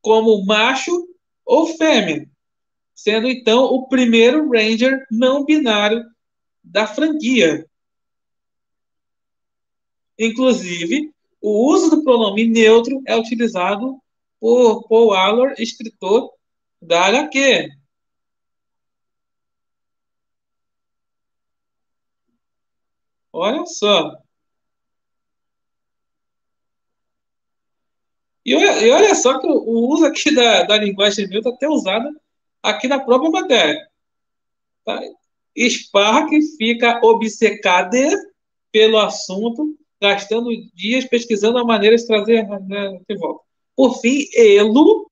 como 0.00 0.44
macho 0.44 1.08
ou 1.44 1.66
fêmea, 1.66 2.28
sendo 2.94 3.28
então 3.28 3.64
o 3.64 3.88
primeiro 3.88 4.50
Ranger 4.50 5.06
não 5.10 5.44
binário 5.44 6.04
da 6.66 6.86
franquia. 6.86 7.66
Inclusive, 10.18 11.12
o 11.40 11.72
uso 11.72 11.90
do 11.90 12.02
pronome 12.04 12.46
neutro 12.46 13.02
é 13.06 13.16
utilizado 13.16 14.00
por 14.40 14.86
Paul 14.88 15.14
Allor, 15.14 15.54
escritor 15.58 16.32
da 16.82 17.06
HQ. 17.06 17.70
Olha 23.32 23.64
só. 23.66 24.16
E 28.44 28.54
olha, 28.54 28.80
e 28.86 28.90
olha 28.90 29.14
só 29.14 29.38
que 29.40 29.46
o, 29.46 29.88
uso 29.92 30.06
aqui 30.06 30.34
da, 30.34 30.62
da 30.62 30.76
linguagem 30.78 31.26
neutra 31.28 31.52
até 31.52 31.68
usada 31.68 32.10
aqui 32.62 32.88
na 32.88 33.00
própria 33.04 33.30
matéria. 33.30 33.88
Tá? 34.84 35.00
Spark 35.58 36.30
fica 36.58 37.00
obcecado 37.02 37.96
pelo 38.70 38.98
assunto, 38.98 39.76
gastando 40.00 40.50
dias 40.74 41.04
pesquisando 41.06 41.58
a 41.58 41.64
maneira 41.64 41.96
de 41.96 42.06
trazer 42.06 42.46
né, 42.46 43.00
de 43.08 43.16
volta. 43.16 43.42
Por 43.74 44.00
fim, 44.00 44.26
Elo 44.34 45.10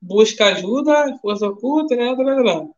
busca 0.00 0.46
ajuda, 0.46 1.18
força 1.20 1.46
oculta, 1.48 1.94
né, 1.96 2.14
blá, 2.14 2.36
blá. 2.36 2.68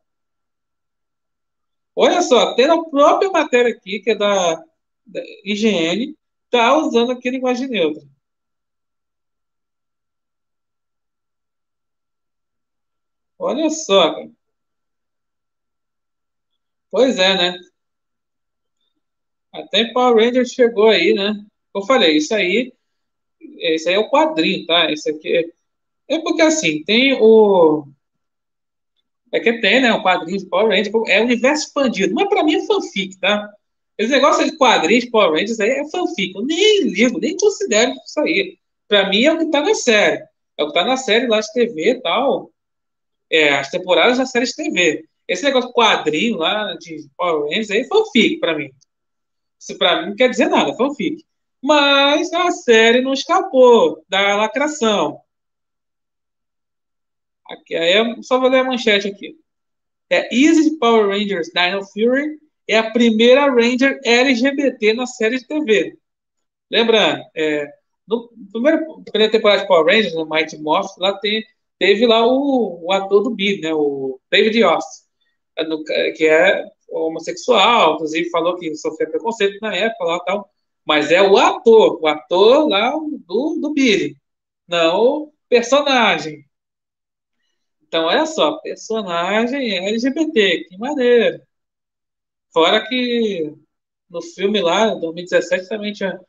Olha 1.95 2.21
só, 2.21 2.55
tem 2.55 2.65
a 2.65 2.83
própria 2.83 3.29
matéria 3.29 3.71
aqui, 3.71 3.99
que 3.99 4.11
é 4.11 4.15
da, 4.15 4.55
da 5.05 5.21
IGN, 5.45 6.15
tá 6.49 6.75
usando 6.77 7.11
aqui 7.11 7.29
linguagem 7.29 7.67
neutra. 7.67 8.03
Olha 13.37 13.69
só, 13.69 14.13
cara. 14.13 14.42
Pois 16.93 17.17
é, 17.17 17.35
né? 17.35 17.57
Até 19.51 19.85
Power 19.85 20.23
Rangers 20.23 20.51
chegou 20.51 20.89
aí, 20.89 21.15
né? 21.15 21.33
Eu 21.73 21.81
falei, 21.87 22.17
isso 22.17 22.35
aí, 22.35 22.71
isso 23.41 23.89
aí 23.89 23.95
é 23.95 23.99
o 23.99 24.11
quadrinho, 24.11 24.63
tá? 24.67 24.91
Isso 24.91 25.09
aqui 25.09 25.27
é, 26.07 26.15
é 26.15 26.19
porque 26.19 26.43
assim, 26.43 26.83
tem 26.83 27.17
o 27.19 27.87
é 29.31 29.39
que 29.39 29.59
tem, 29.59 29.81
né, 29.81 29.91
o 29.91 30.03
quadrinho 30.03 30.37
de 30.37 30.45
Power 30.45 30.67
Rangers, 30.67 30.91
é 31.07 31.19
universo 31.19 31.65
expandido, 31.65 32.13
mas 32.13 32.29
para 32.29 32.43
mim 32.43 32.57
é 32.57 32.67
fanfic, 32.67 33.17
tá? 33.17 33.51
Esse 33.97 34.11
negócio 34.11 34.45
de 34.45 34.55
quadrinhos 34.55 35.05
de 35.05 35.09
Power 35.09 35.31
Rangers 35.31 35.59
aí 35.59 35.71
é 35.71 35.89
fanfic, 35.89 36.35
eu 36.35 36.45
nem 36.45 36.83
ligo, 36.89 37.19
nem 37.19 37.35
considero 37.35 37.91
isso 38.05 38.19
aí. 38.19 38.59
Para 38.87 39.09
mim 39.09 39.23
é 39.23 39.33
o 39.33 39.39
que 39.39 39.47
tá 39.47 39.61
na 39.61 39.73
série. 39.73 40.23
É 40.59 40.63
o 40.63 40.67
que 40.67 40.73
tá 40.73 40.85
na 40.85 40.97
série 40.97 41.25
lá 41.25 41.39
de 41.39 41.51
TV 41.53 41.89
e 41.89 42.01
tal. 42.01 42.51
É, 43.31 43.55
as 43.55 43.71
temporadas 43.71 44.19
da 44.19 44.27
série 44.27 44.45
de 44.45 44.55
TV. 44.55 45.05
Esse 45.33 45.43
negócio 45.43 45.73
quadrinho 45.73 46.37
lá 46.37 46.75
de 46.79 47.07
Power 47.17 47.49
Rangers 47.49 47.71
aí 47.71 47.81
é 47.81 47.87
fanfic 47.87 48.39
para 48.39 48.55
mim. 48.55 48.71
Isso 49.59 49.77
para 49.77 50.01
mim 50.01 50.09
não 50.09 50.15
quer 50.15 50.29
dizer 50.29 50.47
nada, 50.47 50.75
fanfic. 50.75 51.25
Mas 51.61 52.31
a 52.33 52.51
série 52.51 53.01
não 53.01 53.13
escapou 53.13 54.03
da 54.07 54.35
lacração. 54.35 55.19
Aqui, 57.49 57.75
aí 57.75 58.23
só 58.23 58.39
vou 58.39 58.49
ler 58.49 58.59
a 58.59 58.63
manchete 58.63 59.07
aqui. 59.07 59.35
É 60.09 60.33
Easy 60.35 60.77
Power 60.77 61.07
Rangers 61.07 61.49
Dino 61.53 61.83
Fury 61.85 62.39
é 62.67 62.77
a 62.77 62.91
primeira 62.91 63.49
Ranger 63.49 63.99
LGBT 64.03 64.93
na 64.93 65.05
série 65.07 65.39
de 65.39 65.47
TV. 65.47 65.97
Lembrando, 66.69 67.23
é, 67.35 67.67
no 68.07 68.29
primeiro, 68.51 69.01
primeira 69.03 69.31
temporada 69.31 69.61
de 69.61 69.67
Power 69.67 69.85
Rangers, 69.85 70.13
no 70.13 70.29
Mighty 70.29 70.57
Morph, 70.57 70.97
lá 70.97 71.17
tem, 71.17 71.43
teve 71.79 72.05
lá 72.05 72.25
o, 72.25 72.85
o 72.85 72.91
ator 72.91 73.23
do 73.23 73.31
Bid, 73.31 73.61
né, 73.61 73.73
o 73.73 74.19
David 74.31 74.59
Yost, 74.59 75.02
que 76.15 76.27
é 76.27 76.65
homossexual, 76.89 77.95
inclusive 77.95 78.29
falou 78.29 78.57
que 78.57 78.75
sofreu 78.75 79.09
preconceito 79.09 79.59
na 79.61 79.75
época 79.75 80.03
lá 80.05 80.19
tal. 80.21 80.49
Mas 80.85 81.11
é 81.11 81.21
o 81.21 81.37
ator, 81.37 81.99
o 82.01 82.07
ator 82.07 82.67
lá 82.67 82.91
do, 82.91 83.59
do 83.61 83.73
Billy, 83.73 84.17
não 84.67 85.01
o 85.01 85.33
personagem. 85.49 86.45
Então, 87.87 88.05
olha 88.05 88.25
só, 88.25 88.57
personagem 88.59 89.77
LGBT, 89.87 90.65
que 90.67 90.77
maneiro. 90.77 91.41
Fora 92.51 92.87
que 92.87 93.53
no 94.09 94.21
filme 94.21 94.61
lá, 94.61 94.93
2017, 94.95 95.67
também 95.69 95.93
tinha 95.93 96.19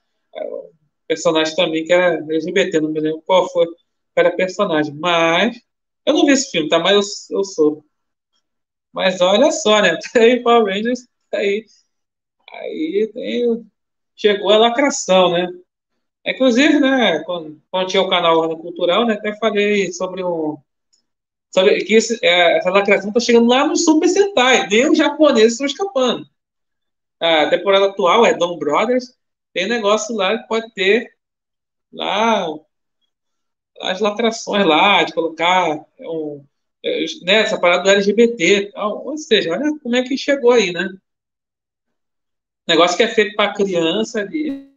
personagem 1.07 1.55
também 1.57 1.85
que 1.85 1.93
era 1.93 2.16
LGBT, 2.16 2.81
não 2.81 2.91
me 2.91 3.01
lembro 3.01 3.22
qual 3.22 3.51
foi, 3.51 3.66
era 4.16 4.31
personagem. 4.35 4.95
Mas 4.95 5.57
eu 6.07 6.14
não 6.14 6.27
vi 6.27 6.33
esse 6.33 6.51
filme, 6.51 6.68
tá? 6.68 6.79
Mas 6.79 7.29
eu, 7.31 7.39
eu 7.39 7.45
sou. 7.45 7.85
Mas 8.95 9.20
olha 9.20 9.51
só, 9.51 9.82
né? 9.82 9.99
Aí 10.16 10.40
Power 10.42 10.72
Rangers, 10.72 11.09
aí. 11.34 11.66
Aí 12.53 13.11
tem, 13.12 13.66
chegou 14.16 14.51
a 14.53 14.59
lacração, 14.59 15.32
né? 15.32 15.49
Inclusive, 16.26 16.80
né, 16.80 17.22
quando, 17.24 17.61
quando 17.70 17.88
tinha 17.88 18.03
o 18.03 18.09
canal 18.09 18.42
Ana 18.42 18.57
Cultural, 18.57 19.05
né, 19.07 19.14
até 19.14 19.36
falei 19.36 19.92
sobre 19.92 20.24
um. 20.24 20.57
Sobre 21.53 21.84
que 21.84 21.95
esse, 21.95 22.18
é, 22.24 22.59
essa 22.59 22.70
lacração 22.70 23.12
tá 23.12 23.20
chegando 23.20 23.49
lá 23.49 23.66
no 23.66 23.76
Super 23.76 24.09
Sentai, 24.09 24.66
nem 24.68 24.90
os 24.90 24.99
japoneses 24.99 25.53
estão 25.53 25.66
escapando. 25.66 26.26
A 27.20 27.49
temporada 27.51 27.86
atual 27.86 28.24
é 28.26 28.34
Dom 28.34 28.59
Brothers, 28.59 29.16
tem 29.53 29.68
negócio 29.68 30.14
lá 30.16 30.38
que 30.38 30.49
pode 30.49 30.72
ter 30.74 31.12
lá 31.92 32.47
as 33.80 34.01
lacrações 34.01 34.66
lá, 34.66 35.03
de 35.05 35.12
colocar 35.12 35.84
um, 36.01 36.45
né, 37.22 37.35
essa 37.37 37.59
parada 37.59 37.85
do 37.85 37.91
LGBT. 37.91 38.72
Ou 38.76 39.16
seja, 39.16 39.53
olha 39.53 39.78
como 39.82 39.97
é 39.97 40.03
que 40.03 40.16
chegou 40.16 40.53
aí, 40.53 40.72
né? 40.72 40.89
Negócio 42.68 42.97
que 42.97 43.03
é 43.03 43.09
feito 43.09 43.35
para 43.35 43.53
criança 43.53 44.20
ali. 44.20 44.74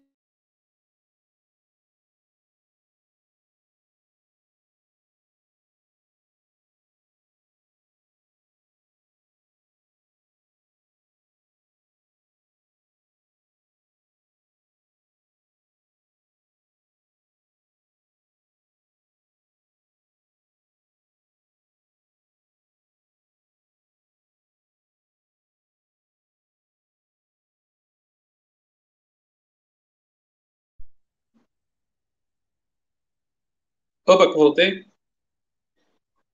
Opa, 34.08 34.26
que 34.26 34.32
eu 34.32 34.38
voltei. 34.38 34.86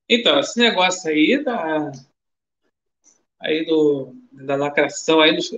Então, 0.07 0.39
esse 0.39 0.59
negócio 0.59 1.09
aí 1.09 1.43
da, 1.43 1.91
aí 3.39 3.65
do, 3.65 4.15
da 4.31 4.55
lacração 4.55 5.19
aí 5.19 5.35
dos, 5.35 5.49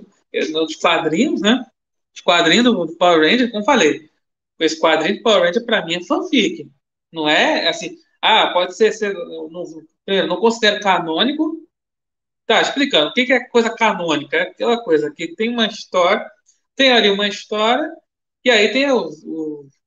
dos 0.52 0.76
quadrinhos, 0.76 1.42
né? 1.42 1.64
Os 2.14 2.22
quadrinhos 2.22 2.64
do 2.64 2.96
Power 2.96 3.20
Ranger, 3.20 3.50
como 3.50 3.64
falei, 3.64 4.10
esse 4.58 4.80
quadrinho 4.80 5.18
do 5.18 5.22
Power 5.22 5.42
Ranger 5.42 5.64
para 5.66 5.84
mim 5.84 5.96
é 5.96 6.04
fanfic. 6.04 6.70
Não 7.12 7.28
é 7.28 7.68
assim, 7.68 7.98
ah, 8.22 8.50
pode 8.52 8.74
ser, 8.74 8.92
ser 8.92 9.12
não, 9.12 9.64
primeiro, 10.04 10.26
não 10.26 10.36
considero 10.40 10.80
canônico. 10.80 11.62
Tá, 12.46 12.62
explicando. 12.62 13.10
O 13.10 13.12
que 13.12 13.32
é 13.32 13.40
coisa 13.48 13.74
canônica? 13.74 14.36
É 14.36 14.42
aquela 14.42 14.82
coisa 14.82 15.12
que 15.12 15.34
tem 15.34 15.50
uma 15.50 15.66
história, 15.66 16.30
tem 16.74 16.92
ali 16.92 17.10
uma 17.10 17.28
história, 17.28 17.92
e 18.44 18.50
aí 18.50 18.72
tem 18.72 18.86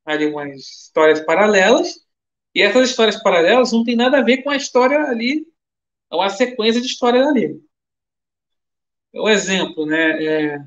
ali 0.05 0.25
umas 0.27 0.55
histórias 0.59 1.21
paralelas, 1.21 2.05
e 2.53 2.61
essas 2.61 2.89
histórias 2.89 3.21
paralelas 3.21 3.71
não 3.71 3.83
tem 3.83 3.95
nada 3.95 4.19
a 4.19 4.23
ver 4.23 4.43
com 4.43 4.49
a 4.49 4.55
história 4.55 4.99
ali, 5.03 5.45
é 6.11 6.15
uma 6.15 6.29
sequência 6.29 6.81
de 6.81 6.87
histórias 6.87 7.27
ali. 7.27 7.61
Um 9.13 9.27
exemplo, 9.29 9.85
né? 9.85 10.23
É, 10.55 10.59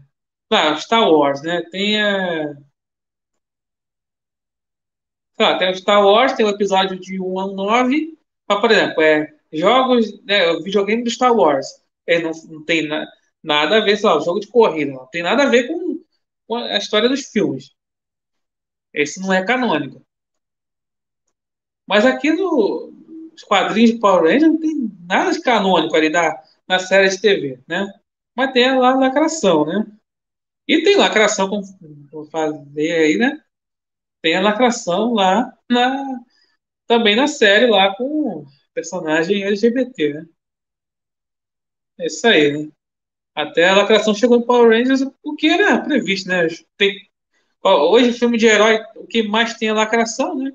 claro, 0.49 0.81
Star 0.81 1.11
Wars, 1.11 1.43
né? 1.43 1.63
Tem 1.71 2.01
a. 2.03 2.55
Tá, 5.37 5.59
tem 5.59 5.71
o 5.71 5.75
Star 5.75 6.05
Wars, 6.05 6.35
tem 6.35 6.47
o 6.47 6.51
episódio 6.51 6.99
de 6.99 7.21
1 7.21 7.39
a 7.41 7.47
9. 7.53 8.17
Mas, 8.49 8.61
por 8.61 8.71
exemplo, 8.71 9.03
é, 9.03 9.33
jogos, 9.53 10.23
né, 10.25 10.51
o 10.51 10.63
videogame 10.63 11.03
do 11.05 11.11
Star 11.11 11.33
Wars. 11.35 11.67
Ele 12.07 12.25
não, 12.25 12.33
não 12.49 12.65
tem 12.65 12.87
na, 12.87 13.07
nada 13.43 13.79
a 13.79 13.81
ver, 13.81 13.97
sei 13.97 14.09
lá, 14.09 14.17
o 14.17 14.21
jogo 14.21 14.41
de 14.41 14.49
corrida. 14.49 14.93
Não 14.93 15.07
tem 15.09 15.23
nada 15.23 15.45
a 15.45 15.47
ver 15.49 15.69
com, 15.69 16.01
com 16.47 16.57
a 16.57 16.77
história 16.79 17.09
dos 17.09 17.27
filmes. 17.27 17.71
Esse 18.93 19.21
não 19.21 19.33
é 19.33 19.45
canônico. 19.45 20.03
Mas 21.87 22.07
aqui 22.07 22.33
no 22.33 22.93
quadrinhos 23.47 23.93
de 23.93 23.99
Power 23.99 24.25
Rangers 24.25 24.53
não 24.53 24.61
tem 24.61 24.91
nada 25.07 25.31
de 25.33 25.41
canônico 25.41 25.97
ali 25.97 26.11
da, 26.11 26.43
na 26.69 26.79
série 26.79 27.09
de 27.09 27.21
TV, 27.21 27.61
né? 27.67 27.87
Mas 28.37 28.53
tem 28.53 28.79
lá 28.79 28.93
a 28.93 28.97
lacração, 28.99 29.67
né? 29.67 29.87
E 30.67 30.83
tem 30.83 30.97
lacração, 30.97 31.49
como 31.49 31.63
eu 32.13 32.25
falei 32.27 32.93
aí, 32.93 33.17
né? 33.17 33.41
Tem 34.23 34.37
a 34.37 34.41
lacração 34.41 35.13
lá 35.15 35.53
na, 35.71 36.21
também 36.87 37.17
na 37.17 37.27
série 37.27 37.67
lá 37.67 37.95
com 37.97 38.47
personagem 38.75 39.45
LGBT, 39.45 40.15
né? 40.15 40.27
É 41.99 42.07
isso 42.07 42.27
aí, 42.27 42.53
né? 42.67 42.73
Até 43.35 43.69
a 43.69 43.77
lacração 43.77 44.15
chegou 44.15 44.41
no 44.41 44.47
Power 44.47 44.71
Rangers, 44.71 45.03
o 45.23 45.37
que 45.37 45.49
era 45.49 45.81
previsto, 45.83 46.29
né? 46.29 46.49
Tem, 46.77 46.95
hoje, 47.65 48.13
filme 48.13 48.39
de 48.39 48.47
herói, 48.47 48.81
o 48.97 49.07
que 49.07 49.23
mais 49.23 49.55
tem 49.55 49.69
é 49.69 49.73
lacração, 49.73 50.37
né? 50.37 50.53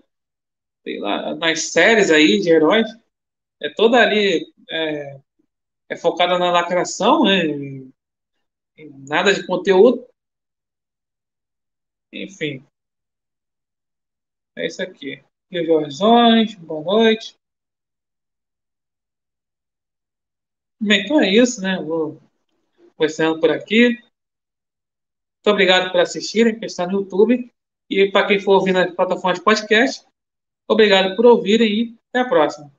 Tem 0.88 1.02
lá, 1.02 1.36
nas 1.36 1.64
séries 1.64 2.10
aí 2.10 2.40
de 2.40 2.50
heróis, 2.50 2.88
é 3.62 3.70
toda 3.74 4.02
ali 4.02 4.54
é, 4.70 5.20
é 5.90 5.98
focada 5.98 6.40
na 6.40 6.50
lacração, 6.50 7.26
né? 7.26 7.92
nada 9.06 9.34
de 9.34 9.46
conteúdo. 9.46 10.08
Enfim. 12.10 12.66
É 14.56 14.66
isso 14.66 14.82
aqui. 14.82 15.22
Horizões, 15.52 16.56
boa 16.56 16.82
noite. 16.82 17.38
Bem, 20.80 21.04
então 21.04 21.20
é 21.20 21.30
isso, 21.30 21.60
né? 21.62 21.84
Vou 21.84 22.18
conversando 22.96 23.42
por 23.42 23.52
aqui. 23.52 23.90
Muito 23.90 25.48
obrigado 25.48 25.92
por 25.92 26.00
assistirem, 26.00 26.58
quem 26.58 26.66
está 26.66 26.88
no 26.88 27.02
YouTube. 27.02 27.54
E 27.90 28.10
para 28.10 28.26
quem 28.26 28.40
for 28.40 28.54
ouvir 28.54 28.72
na 28.72 28.90
plataforma 28.90 29.34
de 29.34 29.44
podcast, 29.44 30.07
obrigado 30.68 31.16
por 31.16 31.26
ouvirem 31.26 31.68
e 31.68 31.96
até 32.10 32.20
a 32.20 32.30
próxima. 32.30 32.77